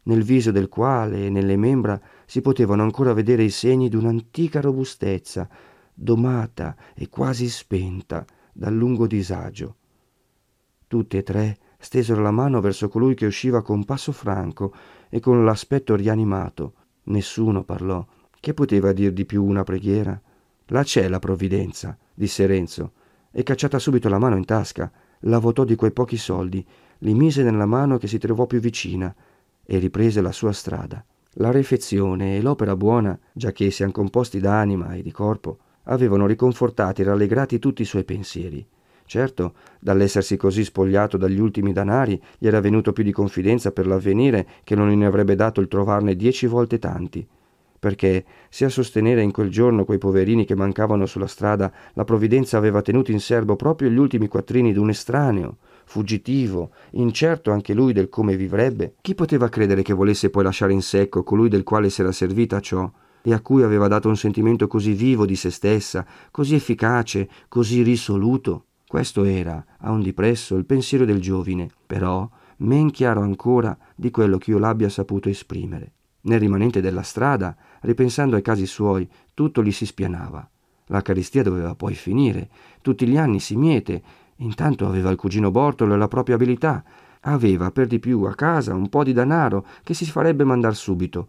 nel 0.03 0.23
viso 0.23 0.51
del 0.51 0.69
quale 0.69 1.25
e 1.25 1.29
nelle 1.29 1.57
membra 1.57 1.99
si 2.25 2.41
potevano 2.41 2.81
ancora 2.81 3.13
vedere 3.13 3.43
i 3.43 3.49
segni 3.49 3.89
d'un'antica 3.89 4.61
robustezza, 4.61 5.47
domata 5.93 6.75
e 6.95 7.09
quasi 7.09 7.49
spenta 7.49 8.25
dal 8.53 8.73
lungo 8.73 9.05
disagio. 9.05 9.75
Tutti 10.87 11.17
e 11.17 11.23
tre 11.23 11.57
stesero 11.77 12.21
la 12.21 12.31
mano 12.31 12.61
verso 12.61 12.87
colui 12.87 13.13
che 13.13 13.25
usciva 13.25 13.61
con 13.61 13.83
passo 13.83 14.11
franco 14.11 14.73
e 15.09 15.19
con 15.19 15.43
l'aspetto 15.43 15.95
rianimato. 15.95 16.73
Nessuno 17.03 17.63
parlò. 17.63 18.05
Che 18.47 18.53
poteva 18.53 18.93
dir 18.93 19.11
di 19.11 19.25
più 19.25 19.43
una 19.43 19.63
preghiera? 19.63 20.17
Là 20.67 20.81
c'è 20.81 21.09
la 21.09 21.19
provvidenza, 21.19 21.97
disse 22.13 22.45
Renzo, 22.45 22.93
e 23.29 23.43
cacciata 23.43 23.77
subito 23.77 24.07
la 24.07 24.19
mano 24.19 24.37
in 24.37 24.45
tasca, 24.45 24.89
la 25.23 25.37
votò 25.37 25.65
di 25.65 25.75
quei 25.75 25.91
pochi 25.91 26.15
soldi, 26.15 26.65
li 26.99 27.13
mise 27.13 27.43
nella 27.43 27.65
mano 27.65 27.97
che 27.97 28.07
si 28.07 28.17
trovò 28.17 28.45
più 28.45 28.61
vicina, 28.61 29.13
e 29.65 29.79
riprese 29.79 30.21
la 30.21 30.31
sua 30.31 30.53
strada. 30.53 31.03
La 31.31 31.51
refezione 31.51 32.37
e 32.37 32.41
l'opera 32.41 32.77
buona, 32.77 33.19
già 33.33 33.51
che 33.51 33.69
siano 33.69 33.91
composti 33.91 34.39
d'anima 34.39 34.93
e 34.93 35.01
di 35.01 35.11
corpo, 35.11 35.57
avevano 35.83 36.25
riconfortati 36.25 37.01
e 37.01 37.03
rallegrati 37.03 37.59
tutti 37.59 37.81
i 37.81 37.85
suoi 37.85 38.05
pensieri. 38.05 38.65
Certo, 39.03 39.55
dall'essersi 39.77 40.37
così 40.37 40.63
spogliato 40.63 41.17
dagli 41.17 41.39
ultimi 41.41 41.73
danari, 41.73 42.17
gli 42.37 42.47
era 42.47 42.61
venuto 42.61 42.93
più 42.93 43.03
di 43.03 43.11
confidenza 43.11 43.73
per 43.73 43.87
l'avvenire 43.87 44.47
che 44.63 44.75
non 44.75 44.87
ne 44.87 45.05
avrebbe 45.05 45.35
dato 45.35 45.59
il 45.59 45.67
trovarne 45.67 46.15
dieci 46.15 46.47
volte 46.47 46.79
tanti. 46.79 47.27
Perché, 47.79 48.25
se 48.49 48.65
a 48.65 48.69
sostenere 48.69 49.21
in 49.21 49.31
quel 49.31 49.49
giorno 49.49 49.85
quei 49.85 49.97
poverini 49.97 50.45
che 50.45 50.55
mancavano 50.55 51.05
sulla 51.05 51.27
strada, 51.27 51.71
la 51.93 52.03
provvidenza 52.03 52.57
aveva 52.57 52.81
tenuto 52.81 53.11
in 53.11 53.19
serbo 53.19 53.55
proprio 53.55 53.89
gli 53.89 53.97
ultimi 53.97 54.27
quattrini 54.27 54.73
d'un 54.73 54.89
estraneo, 54.89 55.57
fuggitivo, 55.85 56.71
incerto 56.91 57.51
anche 57.51 57.73
lui 57.73 57.93
del 57.93 58.09
come 58.09 58.35
vivrebbe, 58.35 58.95
chi 59.01 59.15
poteva 59.15 59.49
credere 59.49 59.83
che 59.83 59.93
volesse 59.93 60.29
poi 60.29 60.43
lasciare 60.43 60.73
in 60.73 60.81
secco 60.81 61.23
colui 61.23 61.49
del 61.49 61.63
quale 61.63 61.89
s'era 61.89 62.11
servita 62.11 62.59
ciò 62.59 62.91
e 63.21 63.33
a 63.33 63.41
cui 63.41 63.63
aveva 63.63 63.87
dato 63.87 64.07
un 64.07 64.15
sentimento 64.15 64.67
così 64.67 64.93
vivo 64.93 65.25
di 65.25 65.35
se 65.35 65.49
stessa, 65.49 66.05
così 66.31 66.55
efficace, 66.55 67.27
così 67.47 67.81
risoluto? 67.81 68.65
Questo 68.87 69.25
era, 69.25 69.63
a 69.79 69.91
un 69.91 70.01
dipresso, 70.01 70.55
il 70.55 70.65
pensiero 70.65 71.03
del 71.03 71.19
giovine, 71.19 71.69
però 71.85 72.29
men 72.57 72.89
chiaro 72.89 73.21
ancora 73.21 73.77
di 73.95 74.11
quello 74.11 74.37
che 74.37 74.51
io 74.51 74.59
l'abbia 74.59 74.87
saputo 74.87 75.27
esprimere. 75.27 75.91
Nel 76.21 76.39
rimanente 76.39 76.79
della 76.79 77.01
strada, 77.01 77.55
ripensando 77.87 78.35
ai 78.35 78.41
casi 78.41 78.65
suoi, 78.65 79.09
tutto 79.33 79.63
gli 79.63 79.71
si 79.71 79.85
spianava. 79.85 80.47
La 80.87 81.01
caristia 81.01 81.41
doveva 81.41 81.73
poi 81.73 81.95
finire. 81.95 82.49
Tutti 82.81 83.07
gli 83.07 83.17
anni 83.17 83.39
si 83.39 83.55
miete. 83.55 84.01
Intanto 84.37 84.85
aveva 84.85 85.09
il 85.09 85.15
cugino 85.15 85.51
Bortolo 85.51 85.93
e 85.93 85.97
la 85.97 86.09
propria 86.09 86.35
abilità. 86.35 86.83
Aveva 87.21 87.71
per 87.71 87.87
di 87.87 87.99
più 87.99 88.23
a 88.23 88.35
casa 88.35 88.73
un 88.73 88.89
po' 88.89 89.03
di 89.03 89.13
denaro 89.13 89.65
che 89.83 89.93
si 89.93 90.05
farebbe 90.05 90.43
mandar 90.43 90.75
subito. 90.75 91.27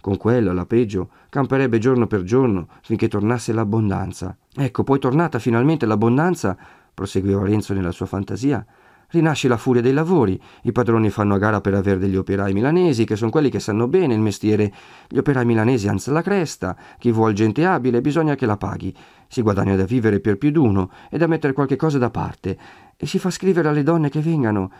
Con 0.00 0.16
quello, 0.16 0.50
alla 0.50 0.66
peggio, 0.66 1.10
camperebbe 1.28 1.78
giorno 1.78 2.06
per 2.06 2.22
giorno 2.22 2.68
finché 2.82 3.08
tornasse 3.08 3.52
l'abbondanza. 3.52 4.36
Ecco, 4.54 4.84
poi 4.84 5.00
tornata 5.00 5.40
finalmente 5.40 5.86
l'abbondanza, 5.86 6.56
proseguiva 6.94 7.44
Renzo 7.44 7.74
nella 7.74 7.90
sua 7.90 8.06
fantasia, 8.06 8.64
rinasce 9.10 9.48
la 9.48 9.56
furia 9.56 9.82
dei 9.82 9.92
lavori. 9.92 10.40
I 10.62 10.72
padroni 10.72 11.10
fanno 11.10 11.34
a 11.34 11.38
gara 11.38 11.60
per 11.60 11.74
avere 11.74 11.98
degli 11.98 12.16
operai 12.16 12.52
milanesi, 12.52 13.04
che 13.04 13.16
sono 13.16 13.30
quelli 13.30 13.50
che 13.50 13.60
sanno 13.60 13.88
bene 13.88 14.14
il 14.14 14.20
mestiere. 14.20 14.72
Gli 15.08 15.18
operai 15.18 15.44
milanesi 15.44 15.88
alzano 15.88 16.16
la 16.16 16.22
cresta. 16.22 16.76
Chi 16.98 17.10
vuol 17.10 17.32
gente 17.32 17.64
abile 17.64 18.00
bisogna 18.00 18.34
che 18.34 18.46
la 18.46 18.56
paghi. 18.56 18.94
Si 19.28 19.42
guadagna 19.42 19.76
da 19.76 19.84
vivere 19.84 20.20
per 20.20 20.38
più 20.38 20.50
d'uno 20.50 20.90
e 21.10 21.18
da 21.18 21.26
mettere 21.26 21.52
qualche 21.52 21.76
cosa 21.76 21.98
da 21.98 22.10
parte. 22.10 22.58
E 22.96 23.06
si 23.06 23.18
fa 23.18 23.30
scrivere 23.30 23.68
alle 23.68 23.82
donne 23.82 24.08
che 24.08 24.20
vengano. 24.20 24.70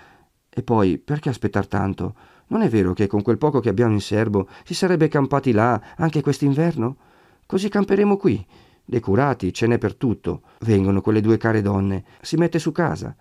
E 0.49 0.63
poi, 0.63 0.99
perché 0.99 1.29
aspettare 1.29 1.69
tanto? 1.69 2.15
Non 2.49 2.63
è 2.63 2.69
vero 2.69 2.93
che 2.93 3.07
con 3.07 3.23
quel 3.23 3.39
poco 3.39 3.61
che 3.61 3.69
abbiamo 3.69 3.93
in 3.93 4.01
serbo 4.01 4.49
si 4.65 4.73
sarebbe 4.73 5.09
campati 5.09 5.53
là 5.53 5.81
anche 5.97 6.23
quest'inverno? 6.23 6.97
Così 7.45 7.69
camperemo 7.69 8.17
qui. 8.17 8.45
Decurati, 8.85 9.53
ce 9.53 9.67
n'è 9.67 9.79
per 9.79 9.97
tutto. 9.97 10.43
Vengono 10.61 11.01
quelle 11.01 11.21
due 11.21 11.37
care 11.39 11.61
donne. 11.61 12.05
Si 12.21 12.37
mette 12.37 12.61
su 12.61 12.71
casa. 12.71 13.15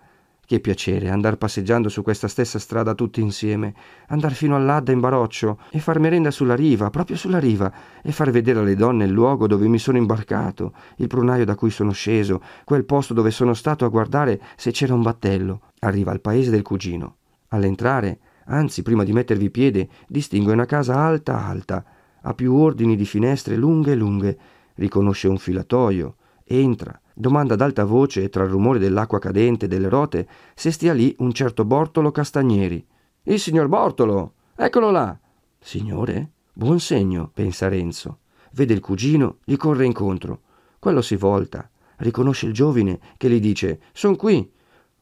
Che 0.46 0.60
piacere 0.60 1.10
andar 1.10 1.38
passeggiando 1.38 1.88
su 1.88 2.02
questa 2.02 2.28
stessa 2.28 2.60
strada 2.60 2.94
tutti 2.94 3.20
insieme, 3.20 3.74
andar 4.06 4.32
fino 4.32 4.54
all'Adda 4.54 4.92
in 4.92 5.00
baroccio 5.00 5.58
e 5.72 5.80
far 5.80 5.98
merenda 5.98 6.30
sulla 6.30 6.54
riva, 6.54 6.88
proprio 6.88 7.16
sulla 7.16 7.40
riva, 7.40 7.72
e 8.00 8.12
far 8.12 8.30
vedere 8.30 8.60
alle 8.60 8.76
donne 8.76 9.06
il 9.06 9.10
luogo 9.10 9.48
dove 9.48 9.66
mi 9.66 9.80
sono 9.80 9.98
imbarcato, 9.98 10.72
il 10.98 11.08
prunaio 11.08 11.44
da 11.44 11.56
cui 11.56 11.70
sono 11.70 11.90
sceso, 11.90 12.40
quel 12.62 12.84
posto 12.84 13.12
dove 13.12 13.32
sono 13.32 13.54
stato 13.54 13.84
a 13.84 13.88
guardare 13.88 14.40
se 14.54 14.70
c'era 14.70 14.94
un 14.94 15.02
battello. 15.02 15.62
Arriva 15.80 16.12
al 16.12 16.20
paese 16.20 16.52
del 16.52 16.62
cugino. 16.62 17.16
All'entrare 17.48 18.20
anzi 18.44 18.82
prima 18.82 19.02
di 19.02 19.12
mettervi 19.12 19.50
piede 19.50 19.88
distingue 20.06 20.52
una 20.52 20.64
casa 20.64 20.94
alta 20.94 21.44
alta, 21.44 21.84
ha 22.22 22.34
più 22.34 22.54
ordini 22.54 22.94
di 22.94 23.04
finestre 23.04 23.56
lunghe 23.56 23.96
lunghe, 23.96 24.38
riconosce 24.74 25.26
un 25.26 25.38
filatoio, 25.38 26.18
entra, 26.46 26.98
domanda 27.12 27.54
ad 27.54 27.60
alta 27.60 27.84
voce 27.84 28.28
tra 28.28 28.44
il 28.44 28.50
rumore 28.50 28.78
dell'acqua 28.78 29.18
cadente 29.18 29.64
e 29.64 29.68
delle 29.68 29.88
rote 29.88 30.28
se 30.54 30.70
stia 30.70 30.92
lì 30.92 31.14
un 31.18 31.32
certo 31.32 31.64
Bortolo 31.64 32.10
Castagneri. 32.10 32.84
Il 33.24 33.40
signor 33.40 33.68
Bortolo! 33.68 34.34
Eccolo 34.54 34.90
là! 34.90 35.18
Signore? 35.58 36.30
Buon 36.52 36.78
segno, 36.78 37.30
pensa 37.34 37.68
Renzo. 37.68 38.18
Vede 38.52 38.72
il 38.72 38.80
cugino, 38.80 39.38
gli 39.44 39.56
corre 39.56 39.84
incontro. 39.84 40.40
Quello 40.78 41.02
si 41.02 41.16
volta, 41.16 41.68
riconosce 41.96 42.46
il 42.46 42.52
giovine 42.52 42.98
che 43.16 43.28
gli 43.28 43.40
dice 43.40 43.80
Son 43.92 44.16
qui, 44.16 44.48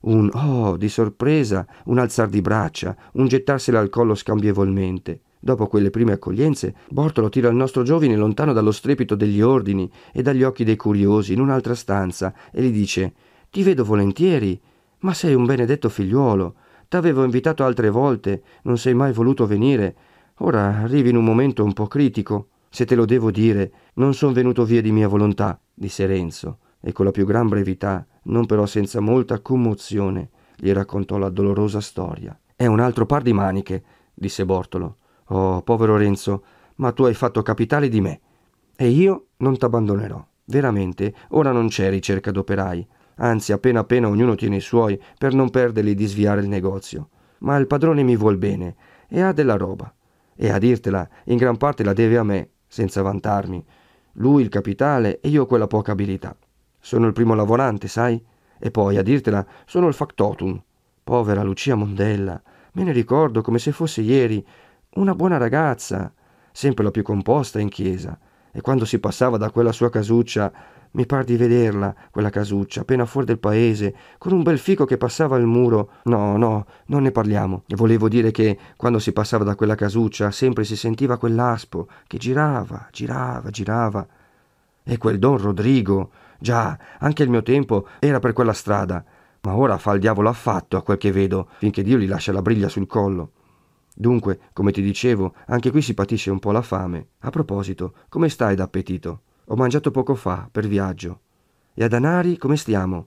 un 0.01 0.31
oh 0.33 0.77
di 0.77 0.89
sorpresa, 0.89 1.67
un 1.85 1.99
alzar 1.99 2.29
di 2.29 2.41
braccia, 2.41 2.97
un 3.13 3.27
gettarsela 3.27 3.79
al 3.79 3.91
collo 3.91 4.15
scambievolmente. 4.15 5.21
Dopo 5.45 5.67
quelle 5.67 5.91
prime 5.91 6.13
accoglienze, 6.13 6.75
Bortolo 6.89 7.29
tira 7.29 7.51
il 7.51 7.55
nostro 7.55 7.83
giovine 7.83 8.17
lontano 8.17 8.55
dallo 8.55 8.73
strepito 8.73 9.15
degli 9.15 9.43
ordini 9.43 9.91
e 10.11 10.23
dagli 10.23 10.43
occhi 10.43 10.65
dei 10.65 10.77
curiosi 10.77 11.35
in 11.35 11.41
un'altra 11.41 11.75
stanza 11.75 12.33
e 12.51 12.63
gli 12.63 12.73
dice 12.73 13.13
Ti 13.51 13.63
vedo 13.63 13.85
volentieri, 13.85 14.59
ma 15.01 15.13
sei 15.13 15.35
un 15.35 15.45
benedetto 15.45 15.91
figliuolo. 15.91 16.55
T'avevo 16.89 17.25
invitato 17.25 17.63
altre 17.63 17.91
volte, 17.91 18.43
non 18.63 18.79
sei 18.79 18.95
mai 18.95 19.13
voluto 19.13 19.47
venire. 19.47 19.95
Ora 20.39 20.79
arrivi 20.79 21.11
in 21.11 21.17
un 21.17 21.25
momento 21.25 21.63
un 21.63 21.75
po' 21.75 21.89
critico. 21.89 22.49
Se 22.71 22.87
te 22.87 22.95
lo 22.95 23.05
devo 23.05 23.31
dire, 23.31 23.71
non 23.97 24.15
son 24.15 24.33
venuto 24.33 24.65
via 24.65 24.81
di 24.81 24.93
mia 24.93 25.09
volontà, 25.09 25.61
disse 25.75 26.07
Renzo 26.07 26.61
e 26.81 26.93
con 26.93 27.05
la 27.05 27.11
più 27.11 27.27
gran 27.27 27.49
brevità, 27.49 28.07
non 28.25 28.47
però 28.47 28.65
senza 28.65 29.01
molta 29.01 29.41
commozione, 29.41 30.31
gli 30.57 30.73
raccontò 30.73 31.19
la 31.19 31.29
dolorosa 31.29 31.83
storia. 31.83 32.35
È 32.57 32.65
un 32.65 32.81
altro 32.81 33.05
par 33.05 33.21
di 33.21 33.35
maniche, 33.35 33.83
disse 34.15 34.47
Bortolo. 34.47 34.97
Oh, 35.29 35.63
povero 35.63 35.97
Renzo, 35.97 36.45
ma 36.77 36.93
tu 36.93 37.05
hai 37.05 37.15
fatto 37.15 37.43
capitale 37.43 37.89
di 37.89 38.01
me. 38.01 38.21
E 38.77 38.89
io 38.89 39.27
non 39.39 39.57
t'abbandonerò. 39.57 40.25
Veramente, 40.47 41.15
ora 41.31 41.53
non 41.53 41.69
c'è 41.69 41.89
ricerca 41.91 42.31
d'operai. 42.31 42.87
Anzi, 43.17 43.53
appena 43.53 43.81
appena 43.81 44.09
ognuno 44.09 44.35
tiene 44.35 44.57
i 44.57 44.61
suoi 44.61 45.01
per 45.17 45.33
non 45.33 45.51
perderli 45.51 45.95
di 45.95 46.07
sviare 46.07 46.41
il 46.41 46.49
negozio. 46.49 47.09
Ma 47.39 47.57
il 47.57 47.67
padrone 47.67 48.03
mi 48.03 48.17
vuol 48.17 48.37
bene 48.37 48.77
e 49.09 49.21
ha 49.21 49.33
della 49.33 49.57
roba. 49.57 49.93
E 50.35 50.51
a 50.51 50.59
dirtela, 50.59 51.09
in 51.25 51.37
gran 51.37 51.57
parte 51.57 51.85
la 51.85 51.93
deve 51.93 52.19
a 52.19 52.25
me, 52.25 52.51
senza 52.67 53.03
vantarmi. 53.03 53.65
Lui 54.15 54.43
il 54.43 54.49
capitale 54.49 55.21
e 55.21 55.29
io 55.29 55.47
quella 55.47 55.67
poca 55.67 55.93
abilità. 55.93 56.37
Sono 56.81 57.07
il 57.07 57.13
primo 57.13 57.35
lavorante, 57.35 57.89
sai? 57.89 58.23
E 58.59 58.71
poi, 58.71 58.97
a 58.97 59.03
dirtela, 59.03 59.47
sono 59.65 59.87
il 59.87 59.95
factotum. 59.95 60.61
Povera 61.03 61.43
Lucia 61.43 61.75
Mondella, 61.75 62.41
me 62.73 62.83
ne 62.83 62.93
ricordo 62.93 63.43
come 63.43 63.59
se 63.59 63.73
fosse 63.73 64.01
ieri. 64.01 64.45
Una 64.97 65.17
buona 65.17 65.39
ragazza, 65.39 66.13
sempre 66.53 66.85
la 66.85 66.93
più 66.93 67.03
composta 67.03 67.59
in 67.59 67.69
chiesa. 67.69 68.17
E 68.53 68.61
quando 68.61 68.85
si 68.85 69.01
passava 69.01 69.37
da 69.37 69.51
quella 69.51 69.73
sua 69.73 69.91
casuccia, 69.91 70.53
mi 70.93 71.05
par 71.05 71.25
di 71.25 71.37
vederla, 71.37 71.93
quella 72.13 72.31
casuccia, 72.31 72.83
appena 72.83 73.05
fuori 73.05 73.27
del 73.27 73.41
paese, 73.41 73.93
con 74.19 74.33
un 74.33 74.45
bel 74.45 74.57
fico 74.57 74.85
che 74.85 74.97
passava 74.97 75.35
al 75.35 75.47
muro. 75.47 75.95
No, 76.05 76.37
no, 76.37 76.67
non 76.87 77.03
ne 77.03 77.11
parliamo. 77.11 77.65
E 77.67 77.75
volevo 77.75 78.09
dire 78.09 78.31
che 78.31 78.57
quando 78.77 79.01
si 79.01 79.13
passava 79.13 79.43
da 79.43 79.57
quella 79.57 79.75
casuccia 79.75 80.31
sempre 80.31 80.63
si 80.63 80.77
sentiva 80.77 81.19
quell'aspo 81.19 81.89
che 82.07 82.19
girava, 82.19 82.87
girava, 82.93 83.51
girava. 83.51 84.07
E 84.85 84.97
quel 84.97 85.19
don 85.19 85.39
Rodrigo, 85.39 86.11
Già, 86.39 86.79
anche 87.01 87.25
il 87.25 87.31
mio 87.31 87.43
tempo 87.43 87.89
era 87.99 88.21
per 88.21 88.33
quella 88.33 88.53
strada, 88.53 89.05
ma 89.41 89.57
ora 89.57 89.77
fa 89.77 89.93
il 89.93 89.99
diavolo 89.99 90.29
affatto 90.29 90.77
a 90.77 90.83
quel 90.83 90.99
che 90.99 91.11
vedo, 91.11 91.49
finché 91.59 91.83
Dio 91.83 91.99
gli 91.99 92.07
lascia 92.07 92.31
la 92.31 92.43
briglia 92.43 92.69
sul 92.69 92.87
collo. 92.87 93.31
Dunque, 93.97 94.41
come 94.53 94.73
ti 94.73 94.83
dicevo, 94.83 95.35
anche 95.47 95.71
qui 95.71 95.81
si 95.81 95.95
patisce 95.95 96.31
un 96.31 96.41
po' 96.41 96.51
la 96.51 96.63
fame. 96.63 97.07
A 97.21 97.31
proposito, 97.31 97.95
come 98.09 98.29
stai 98.29 98.57
d'appetito? 98.57 99.21
Ho 99.47 99.57
mangiato 99.57 99.93
poco 99.93 100.17
fa, 100.17 100.49
per 100.51 100.67
viaggio. 100.67 101.21
E 101.75 101.85
a 101.85 101.89
danari 101.89 102.37
come 102.37 102.57
stiamo? 102.57 103.07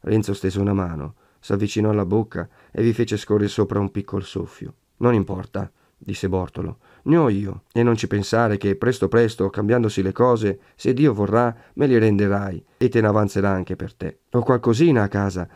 Renzo 0.00 0.34
stese 0.34 0.60
una 0.60 0.74
mano, 0.74 1.14
s'avvicinò 1.40 1.90
alla 1.90 2.04
bocca 2.04 2.48
e 2.70 2.82
vi 2.82 2.92
fece 2.92 3.16
scorrere 3.16 3.48
sopra 3.48 3.80
un 3.80 3.90
piccolo 3.90 4.22
soffio. 4.22 4.74
Non 4.98 5.14
importa, 5.14 5.70
disse 5.96 6.28
Bortolo. 6.28 6.78
Ne 7.04 7.16
ho 7.16 7.28
io, 7.30 7.62
e 7.72 7.82
non 7.82 7.96
ci 7.96 8.06
pensare 8.06 8.58
che 8.58 8.76
presto 8.76 9.08
presto, 9.08 9.48
cambiandosi 9.48 10.02
le 10.02 10.12
cose, 10.12 10.60
se 10.74 10.92
Dio 10.92 11.14
vorrà, 11.14 11.54
me 11.74 11.86
li 11.86 11.98
renderai, 11.98 12.62
e 12.76 12.88
te 12.88 13.00
ne 13.00 13.06
avanzerà 13.06 13.50
anche 13.50 13.76
per 13.76 13.94
te. 13.94 14.20
Ho 14.32 14.42
qualcosina 14.42 15.04
a 15.04 15.08
casa, 15.08 15.48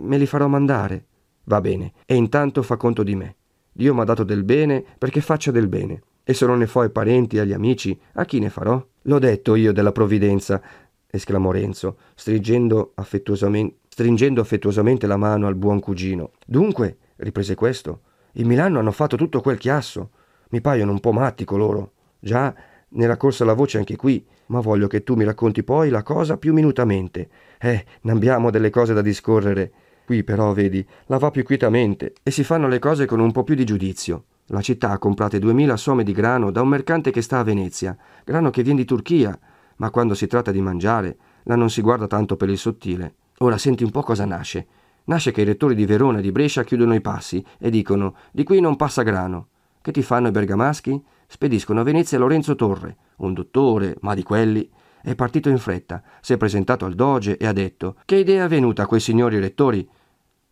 me 0.00 0.18
li 0.18 0.26
farò 0.26 0.48
mandare. 0.48 1.06
Va 1.44 1.62
bene, 1.62 1.94
e 2.04 2.14
intanto 2.14 2.62
fa 2.62 2.76
conto 2.76 3.02
di 3.02 3.14
me. 3.14 3.36
Dio 3.78 3.94
m'ha 3.94 4.02
dato 4.02 4.24
del 4.24 4.42
bene 4.42 4.84
perché 4.98 5.20
faccia 5.20 5.52
del 5.52 5.68
bene. 5.68 6.02
E 6.24 6.34
se 6.34 6.46
non 6.46 6.58
ne 6.58 6.66
fo 6.66 6.80
ai 6.80 6.90
parenti 6.90 7.36
e 7.36 7.40
agli 7.40 7.52
amici, 7.52 7.96
a 8.14 8.24
chi 8.24 8.40
ne 8.40 8.50
farò? 8.50 8.84
L'ho 9.02 9.18
detto 9.20 9.54
io 9.54 9.72
della 9.72 9.92
provvidenza, 9.92 10.60
esclamò 11.08 11.52
Renzo, 11.52 11.96
stringendo 12.16 12.90
affettuosamente, 12.96 13.76
stringendo 13.88 14.40
affettuosamente 14.40 15.06
la 15.06 15.16
mano 15.16 15.46
al 15.46 15.54
buon 15.54 15.78
cugino. 15.78 16.32
Dunque, 16.44 16.96
riprese 17.18 17.54
questo, 17.54 18.00
in 18.32 18.48
Milano 18.48 18.80
hanno 18.80 18.90
fatto 18.90 19.16
tutto 19.16 19.40
quel 19.40 19.58
chiasso. 19.58 20.10
Mi 20.48 20.60
paiono 20.60 20.90
un 20.90 20.98
po' 20.98 21.12
matti 21.12 21.44
coloro. 21.44 21.92
Già, 22.18 22.52
ne 22.88 23.04
era 23.04 23.16
corsa 23.16 23.44
la 23.44 23.54
voce 23.54 23.78
anche 23.78 23.94
qui, 23.94 24.26
ma 24.46 24.58
voglio 24.58 24.88
che 24.88 25.04
tu 25.04 25.14
mi 25.14 25.22
racconti 25.22 25.62
poi 25.62 25.88
la 25.88 26.02
cosa 26.02 26.36
più 26.36 26.52
minutamente. 26.52 27.28
Eh, 27.60 27.84
n'abbiamo 28.00 28.50
delle 28.50 28.70
cose 28.70 28.92
da 28.92 29.02
discorrere. 29.02 29.72
Qui 30.08 30.24
però, 30.24 30.54
vedi, 30.54 30.82
la 31.08 31.18
va 31.18 31.30
più 31.30 31.42
quietamente 31.42 32.14
e 32.22 32.30
si 32.30 32.42
fanno 32.42 32.66
le 32.66 32.78
cose 32.78 33.04
con 33.04 33.20
un 33.20 33.30
po' 33.30 33.44
più 33.44 33.54
di 33.54 33.66
giudizio. 33.66 34.24
La 34.46 34.62
città 34.62 34.92
ha 34.92 34.98
comprate 34.98 35.38
duemila 35.38 35.76
somme 35.76 36.02
di 36.02 36.12
grano 36.12 36.50
da 36.50 36.62
un 36.62 36.68
mercante 36.68 37.10
che 37.10 37.20
sta 37.20 37.40
a 37.40 37.42
Venezia, 37.42 37.94
grano 38.24 38.48
che 38.48 38.62
viene 38.62 38.78
di 38.78 38.86
Turchia, 38.86 39.38
ma 39.76 39.90
quando 39.90 40.14
si 40.14 40.26
tratta 40.26 40.50
di 40.50 40.62
mangiare, 40.62 41.18
là 41.42 41.56
non 41.56 41.68
si 41.68 41.82
guarda 41.82 42.06
tanto 42.06 42.36
per 42.36 42.48
il 42.48 42.56
sottile. 42.56 43.16
Ora 43.40 43.58
senti 43.58 43.84
un 43.84 43.90
po' 43.90 44.00
cosa 44.00 44.24
nasce. 44.24 44.66
Nasce 45.04 45.30
che 45.30 45.42
i 45.42 45.44
rettori 45.44 45.74
di 45.74 45.84
Verona 45.84 46.20
e 46.20 46.22
di 46.22 46.32
Brescia 46.32 46.64
chiudono 46.64 46.94
i 46.94 47.02
passi 47.02 47.44
e 47.58 47.68
dicono 47.68 48.14
di 48.30 48.44
qui 48.44 48.60
non 48.60 48.76
passa 48.76 49.02
grano. 49.02 49.48
Che 49.82 49.92
ti 49.92 50.00
fanno 50.00 50.28
i 50.28 50.30
bergamaschi? 50.30 51.04
Spediscono 51.26 51.80
a 51.80 51.84
Venezia 51.84 52.16
Lorenzo 52.16 52.54
Torre, 52.54 52.96
un 53.16 53.34
dottore, 53.34 53.98
ma 54.00 54.14
di 54.14 54.22
quelli. 54.22 54.70
È 55.02 55.14
partito 55.14 55.50
in 55.50 55.58
fretta, 55.58 56.02
si 56.22 56.32
è 56.32 56.38
presentato 56.38 56.86
al 56.86 56.94
doge 56.94 57.36
e 57.36 57.46
ha 57.46 57.52
detto 57.52 57.96
che 58.06 58.16
idea 58.16 58.46
è 58.46 58.48
venuta 58.48 58.84
a 58.84 58.86
quei 58.86 59.00
signori 59.00 59.38
rettori? 59.38 59.86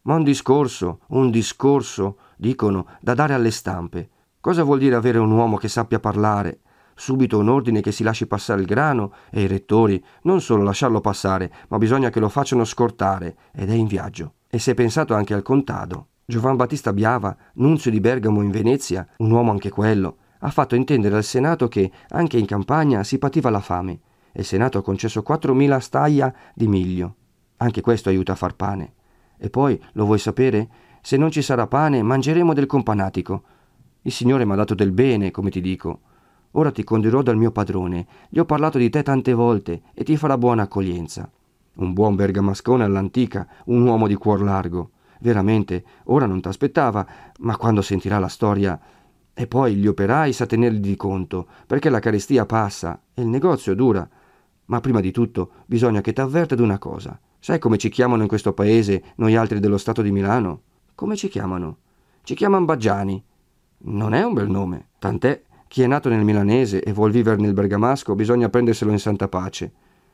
Ma 0.07 0.15
un 0.15 0.23
discorso, 0.23 1.01
un 1.09 1.33
discorso, 1.33 2.19
dicono, 2.37 2.87
da 3.01 3.15
dare 3.15 3.35
alle 3.35 3.51
stampe. 3.51 4.09
Cosa 4.41 4.63
vuol 4.63 4.79
dire 4.79 4.95
avere 4.95 5.19
un 5.19 5.33
uomo 5.33 5.57
che 5.57 5.67
sappia 5.67 5.99
parlare? 5.99 6.61
Subito 6.95 7.39
un 7.39 7.49
ordine 7.49 7.81
che 7.81 7.91
si 7.91 8.05
lasci 8.05 8.29
passare 8.29 8.61
il 8.61 8.69
grano 8.69 9.13
e 9.31 9.43
i 9.43 9.47
rettori 9.49 10.03
non 10.23 10.41
solo 10.41 10.63
lasciarlo 10.63 11.01
passare, 11.01 11.53
ma 11.69 11.79
bisogna 11.79 12.11
che 12.11 12.21
lo 12.21 12.29
facciano 12.29 12.65
scortare 12.65 13.37
ed 13.53 13.69
è 13.69 13.75
in 13.75 13.89
viaggio. 13.89 14.35
E 14.49 14.61
si 14.61 14.71
è 14.71 14.75
pensato 14.75 15.13
anche 15.13 15.35
al 15.35 15.43
contado. 15.43 16.07
Giovan 16.25 16.55
Battista 16.55 16.93
Biava, 16.93 17.37
nunzio 17.55 17.91
di 17.91 17.99
Bergamo 17.99 18.43
in 18.43 18.51
Venezia, 18.51 19.07
un 19.17 19.31
uomo 19.33 19.51
anche 19.51 19.71
quello, 19.71 20.19
ha 20.39 20.51
fatto 20.51 20.77
intendere 20.77 21.17
al 21.17 21.25
Senato 21.25 21.67
che 21.67 21.91
anche 22.11 22.39
in 22.39 22.47
campagna 22.47 23.03
si 23.03 23.19
pativa 23.19 23.51
la 23.51 23.61
fame 23.61 24.01
e 24.31 24.41
il 24.41 24.45
Senato 24.45 24.79
ha 24.79 24.83
concesso 24.83 25.25
4.000 25.27 25.79
staglia 25.79 26.33
di 26.55 26.69
miglio. 26.69 27.15
Anche 27.57 27.81
questo 27.81 28.09
aiuta 28.09 28.33
a 28.33 28.37
far 28.37 28.55
pane. 28.55 28.93
E 29.39 29.51
poi, 29.51 29.81
lo 29.93 30.05
vuoi 30.05 30.19
sapere? 30.19 30.69
Se 31.01 31.17
non 31.17 31.31
ci 31.31 31.43
sarà 31.43 31.67
pane, 31.67 32.03
mangeremo 32.03 32.53
del 32.53 32.67
companatico. 32.67 33.43
Il 34.03 34.13
Signore 34.13 34.45
mi 34.45 34.53
ha 34.53 34.57
dato 34.57 34.75
del 34.75 34.93
bene, 34.93 35.31
come 35.31 35.51
ti 35.51 35.61
dico. 35.61 36.01
Ora 36.53 36.71
ti 36.71 36.85
condurrò 36.85 37.23
dal 37.23 37.37
mio 37.37 37.51
padrone. 37.51 38.07
Gli 38.29 38.39
ho 38.39 38.45
parlato 38.45 38.79
di 38.79 38.89
te 38.89 39.03
tante 39.03 39.33
volte 39.33 39.83
e 39.95 40.05
ti 40.05 40.17
farà 40.17 40.39
buona 40.39 40.63
accoglienza. 40.63 41.31
Un 41.75 41.93
buon 41.93 42.15
bergamascone 42.15 42.85
all'antica, 42.85 43.47
un 43.67 43.83
uomo 43.83 44.07
di 44.07 44.15
cuor 44.15 44.43
largo. 44.43 44.91
Veramente, 45.21 45.85
ora 46.05 46.27
non 46.27 46.41
t'aspettava, 46.41 47.07
ma 47.41 47.57
quando 47.57 47.83
sentirà 47.83 48.19
la 48.19 48.29
storia... 48.29 48.81
E 49.39 49.47
poi 49.47 49.75
gli 49.75 49.87
operai 49.87 50.33
sa 50.33 50.47
tenerli 50.47 50.81
di 50.81 50.97
conto, 50.97 51.47
perché 51.67 51.91
la 51.91 51.99
carestia 51.99 52.47
passa 52.47 53.03
e 53.13 53.21
il 53.21 53.29
negozio 53.29 53.75
dura. 53.75 54.09
Ma 54.65 54.81
prima 54.81 55.01
di 55.01 55.13
tutto 55.13 55.51
bisogna 55.67 56.01
che 56.01 56.15
t'avverta 56.15 56.55
di 56.55 56.63
una 56.63 56.79
cosa. 56.79 57.21
Sai 57.39 57.59
come 57.59 57.77
ci 57.79 57.89
chiamano 57.89 58.23
in 58.23 58.29
questo 58.29 58.53
paese 58.53 59.03
noi 59.17 59.37
altri 59.37 59.61
dello 59.61 59.79
Stato 59.79 60.03
di 60.03 60.11
Milano? 60.11 60.63
Come 60.95 61.17
ci 61.17 61.29
chiamano? 61.29 61.79
Ci 62.23 62.35
chiamano 62.35 62.65
Baggiani. 62.65 63.23
Non 63.79 64.15
è 64.15 64.25
un 64.25 64.35
bel 64.35 64.49
nome, 64.49 64.89
tant'è 64.99 65.43
chi 65.69 65.83
è 65.83 65.87
nato 65.87 66.09
nel 66.09 66.25
milanese 66.25 66.83
e 66.83 66.93
vuol 66.93 67.11
vivere 67.11 67.41
nel 67.41 67.53
bergamasco 67.53 68.15
bisogna 68.15 68.49
prenderselo 68.49 68.91
in 68.93 68.99
santa 68.99 69.29
pace. 69.29 69.71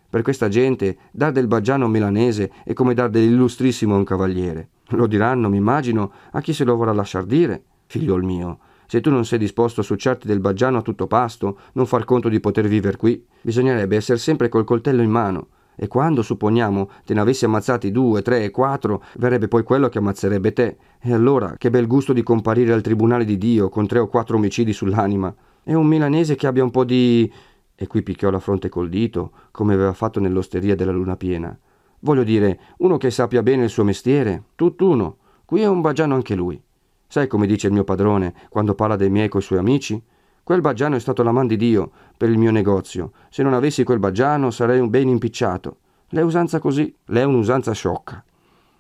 Per 0.09 0.23
questa 0.23 0.49
gente 0.49 0.97
dar 1.11 1.33
del 1.33 1.47
baggiano 1.47 1.85
a 1.85 1.87
un 1.87 1.93
milanese 1.93 2.51
è 2.65 2.73
come 2.73 2.95
dar 2.95 3.11
dell'illustrissimo 3.11 3.95
a 3.95 3.99
un 3.99 4.05
cavaliere. 4.05 4.69
Lo 4.89 5.07
diranno, 5.07 5.49
mi 5.49 5.59
immagino, 5.59 6.13
a 6.33 6.41
chi 6.41 6.53
se 6.53 6.65
lo 6.65 6.77
vorrà 6.77 6.93
lasciar 6.93 7.25
dire. 7.25 7.63
Figliol 7.87 8.25
mio, 8.25 8.59
se 8.87 9.01
tu 9.01 9.11
non 9.11 9.25
sei 9.25 9.39
disposto 9.39 9.81
a 9.81 9.85
succiarti 9.85 10.27
del 10.27 10.41
baggiano 10.41 10.79
a 10.79 10.83
tutto 10.83 11.07
pasto, 11.07 11.59
non 11.73 11.87
far 11.87 12.05
conto 12.05 12.29
di 12.29 12.41
poter 12.41 12.67
vivere 12.67 12.97
qui, 12.97 13.25
bisognerebbe 13.41 13.97
essere 13.97 14.19
sempre 14.19 14.49
col 14.49 14.65
coltello 14.65 15.03
in 15.03 15.11
mano. 15.11 15.49
E 15.83 15.89
quando, 15.89 16.23
supponiamo, 16.23 16.89
te 17.05 17.13
ne 17.13 17.19
avessi 17.19 17.45
ammazzati 17.45 17.91
due, 17.91 18.23
tre 18.23 18.45
e 18.45 18.53
quattro, 18.53 19.03
verrebbe 19.17 19.49
poi 19.49 19.65
quello 19.65 19.89
che 19.89 19.99
ammazzerebbe 19.99 20.53
te. 20.53 20.77
E 21.01 21.13
allora, 21.13 21.57
che 21.59 21.71
bel 21.71 21.89
gusto 21.89 22.13
di 22.13 22.23
comparire 22.23 22.73
al 22.73 22.83
tribunale 22.83 23.25
di 23.25 23.37
Dio 23.37 23.69
con 23.69 23.89
tre 23.89 23.99
o 23.99 24.07
quattro 24.07 24.37
omicidi 24.37 24.73
sull'anima. 24.73 25.35
E 25.65 25.75
un 25.75 25.89
milanese 25.89 26.37
che 26.37 26.47
abbia 26.47 26.63
un 26.63 26.71
po' 26.71 26.85
di... 26.85 27.29
E 27.75 27.87
qui 27.89 28.03
picchiò 28.05 28.31
la 28.31 28.39
fronte 28.39 28.69
col 28.69 28.89
dito, 28.89 29.33
come 29.51 29.75
aveva 29.75 29.93
fatto 29.93 30.21
nell'osteria 30.21 30.77
della 30.77 30.93
luna 30.93 31.17
piena. 31.17 31.59
Voglio 31.99 32.23
dire, 32.23 32.61
uno 32.77 32.97
che 32.97 33.11
sappia 33.11 33.43
bene 33.43 33.65
il 33.65 33.69
suo 33.69 33.83
mestiere, 33.83 34.45
tutt'uno. 34.55 35.17
Qui 35.45 35.63
è 35.63 35.67
un 35.67 35.81
baggiano 35.81 36.15
anche 36.15 36.37
lui. 36.37 36.63
Sai 37.09 37.27
come 37.27 37.49
dice 37.49 37.67
il 37.67 37.73
mio 37.73 37.83
padrone 37.83 38.35
quando 38.51 38.77
parla 38.77 38.95
dei 38.95 39.11
miei 39.11 39.29
coi 39.29 39.43
suoi 39.43 39.59
amici? 39.59 40.01
Quel 40.45 40.61
baggiano 40.61 40.97
è 40.97 41.01
stato 41.01 41.23
la 41.23 41.31
man 41.31 41.47
di 41.47 41.57
Dio 41.57 41.91
per 42.17 42.29
il 42.29 42.37
mio 42.37 42.51
negozio. 42.51 43.13
Se 43.31 43.45
non 43.45 43.55
avessi 43.55 43.85
quel 43.85 44.01
baggiano 44.01 44.51
sarei 44.51 44.81
un 44.81 44.91
ben 44.91 45.09
impicciato. 45.09 45.79
L'è 46.09 46.21
usanza 46.23 46.59
così, 46.59 46.93
l'è 47.07 47.23
un'usanza 47.23 47.73
sciocca. 47.73 48.25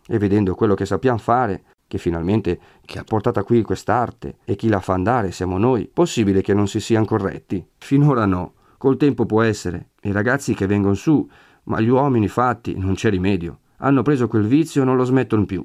E 0.06 0.18
vedendo 0.18 0.54
quello 0.56 0.74
che 0.74 0.84
sappiamo 0.84 1.18
fare, 1.18 1.62
che 1.86 1.98
finalmente 1.98 2.58
chi 2.84 2.98
ha 2.98 3.04
portata 3.04 3.44
qui 3.44 3.62
quest'arte 3.62 4.38
e 4.44 4.56
chi 4.56 4.68
la 4.68 4.80
fa 4.80 4.94
andare 4.94 5.30
siamo 5.30 5.56
noi, 5.56 5.88
possibile 5.92 6.42
che 6.42 6.52
non 6.52 6.66
si 6.66 6.80
siano 6.80 7.04
corretti? 7.04 7.64
Finora 7.78 8.26
no, 8.26 8.54
col 8.76 8.96
tempo 8.96 9.24
può 9.24 9.42
essere. 9.42 9.90
I 10.02 10.10
ragazzi 10.10 10.54
che 10.54 10.66
vengono 10.66 10.94
su, 10.94 11.28
ma 11.64 11.80
gli 11.80 11.88
uomini 11.88 12.26
fatti 12.26 12.76
non 12.76 12.94
c'è 12.94 13.10
rimedio. 13.10 13.58
Hanno 13.76 14.02
preso 14.02 14.26
quel 14.26 14.46
vizio 14.46 14.82
e 14.82 14.84
non 14.84 14.96
lo 14.96 15.04
smettono 15.04 15.44
più. 15.44 15.64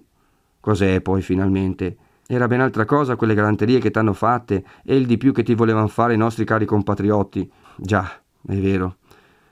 Cos'è 0.59 1.01
poi 1.01 1.21
finalmente? 1.21 1.97
Era 2.29 2.47
ben 2.47 2.59
altra 2.59 2.83
cosa 2.83 3.15
quelle 3.15 3.33
galanterie 3.33 3.79
che 3.79 3.89
t'hanno 3.89 4.11
fatte 4.11 4.65
e 4.83 4.97
il 4.97 5.05
di 5.05 5.15
più 5.15 5.31
che 5.31 5.43
ti 5.43 5.55
volevano 5.55 5.87
fare 5.87 6.13
i 6.13 6.17
nostri 6.17 6.43
cari 6.43 6.65
compatriotti. 6.65 7.49
Già, 7.77 8.21
è 8.45 8.55
vero. 8.55 8.97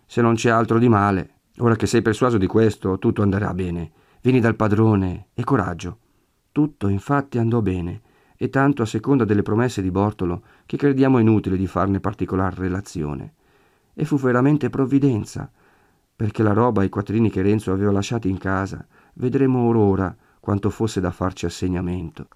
Se 0.05 0.21
non 0.21 0.35
c'è 0.35 0.49
altro 0.49 0.77
di 0.77 0.89
male, 0.89 1.35
ora 1.59 1.77
che 1.77 1.87
sei 1.87 2.01
persuaso 2.01 2.37
di 2.37 2.47
questo, 2.47 2.99
tutto 2.99 3.21
andrà 3.21 3.53
bene. 3.53 3.91
Vieni 4.21 4.41
dal 4.41 4.57
padrone 4.57 5.27
e 5.33 5.43
coraggio. 5.45 5.99
Tutto 6.51 6.89
infatti 6.89 7.37
andò 7.37 7.61
bene, 7.61 8.01
e 8.35 8.49
tanto 8.49 8.81
a 8.81 8.85
seconda 8.85 9.23
delle 9.23 9.41
promesse 9.41 9.81
di 9.81 9.89
Bortolo 9.91 10.41
che 10.65 10.75
crediamo 10.75 11.19
inutile 11.19 11.55
di 11.55 11.67
farne 11.67 12.01
particolar 12.01 12.57
relazione. 12.57 13.35
E 13.93 14.03
fu 14.03 14.17
veramente 14.17 14.69
provvidenza, 14.69 15.49
perché 16.13 16.43
la 16.43 16.53
roba 16.53 16.81
e 16.81 16.87
i 16.87 16.89
quattrini 16.89 17.29
che 17.29 17.41
Renzo 17.41 17.71
aveva 17.71 17.91
lasciati 17.91 18.29
in 18.29 18.37
casa, 18.37 18.85
vedremo 19.13 19.59
or 19.59 19.77
ora 19.77 20.15
quanto 20.41 20.69
fosse 20.69 20.99
da 20.99 21.11
farci 21.11 21.45
assegnamento. 21.45 22.23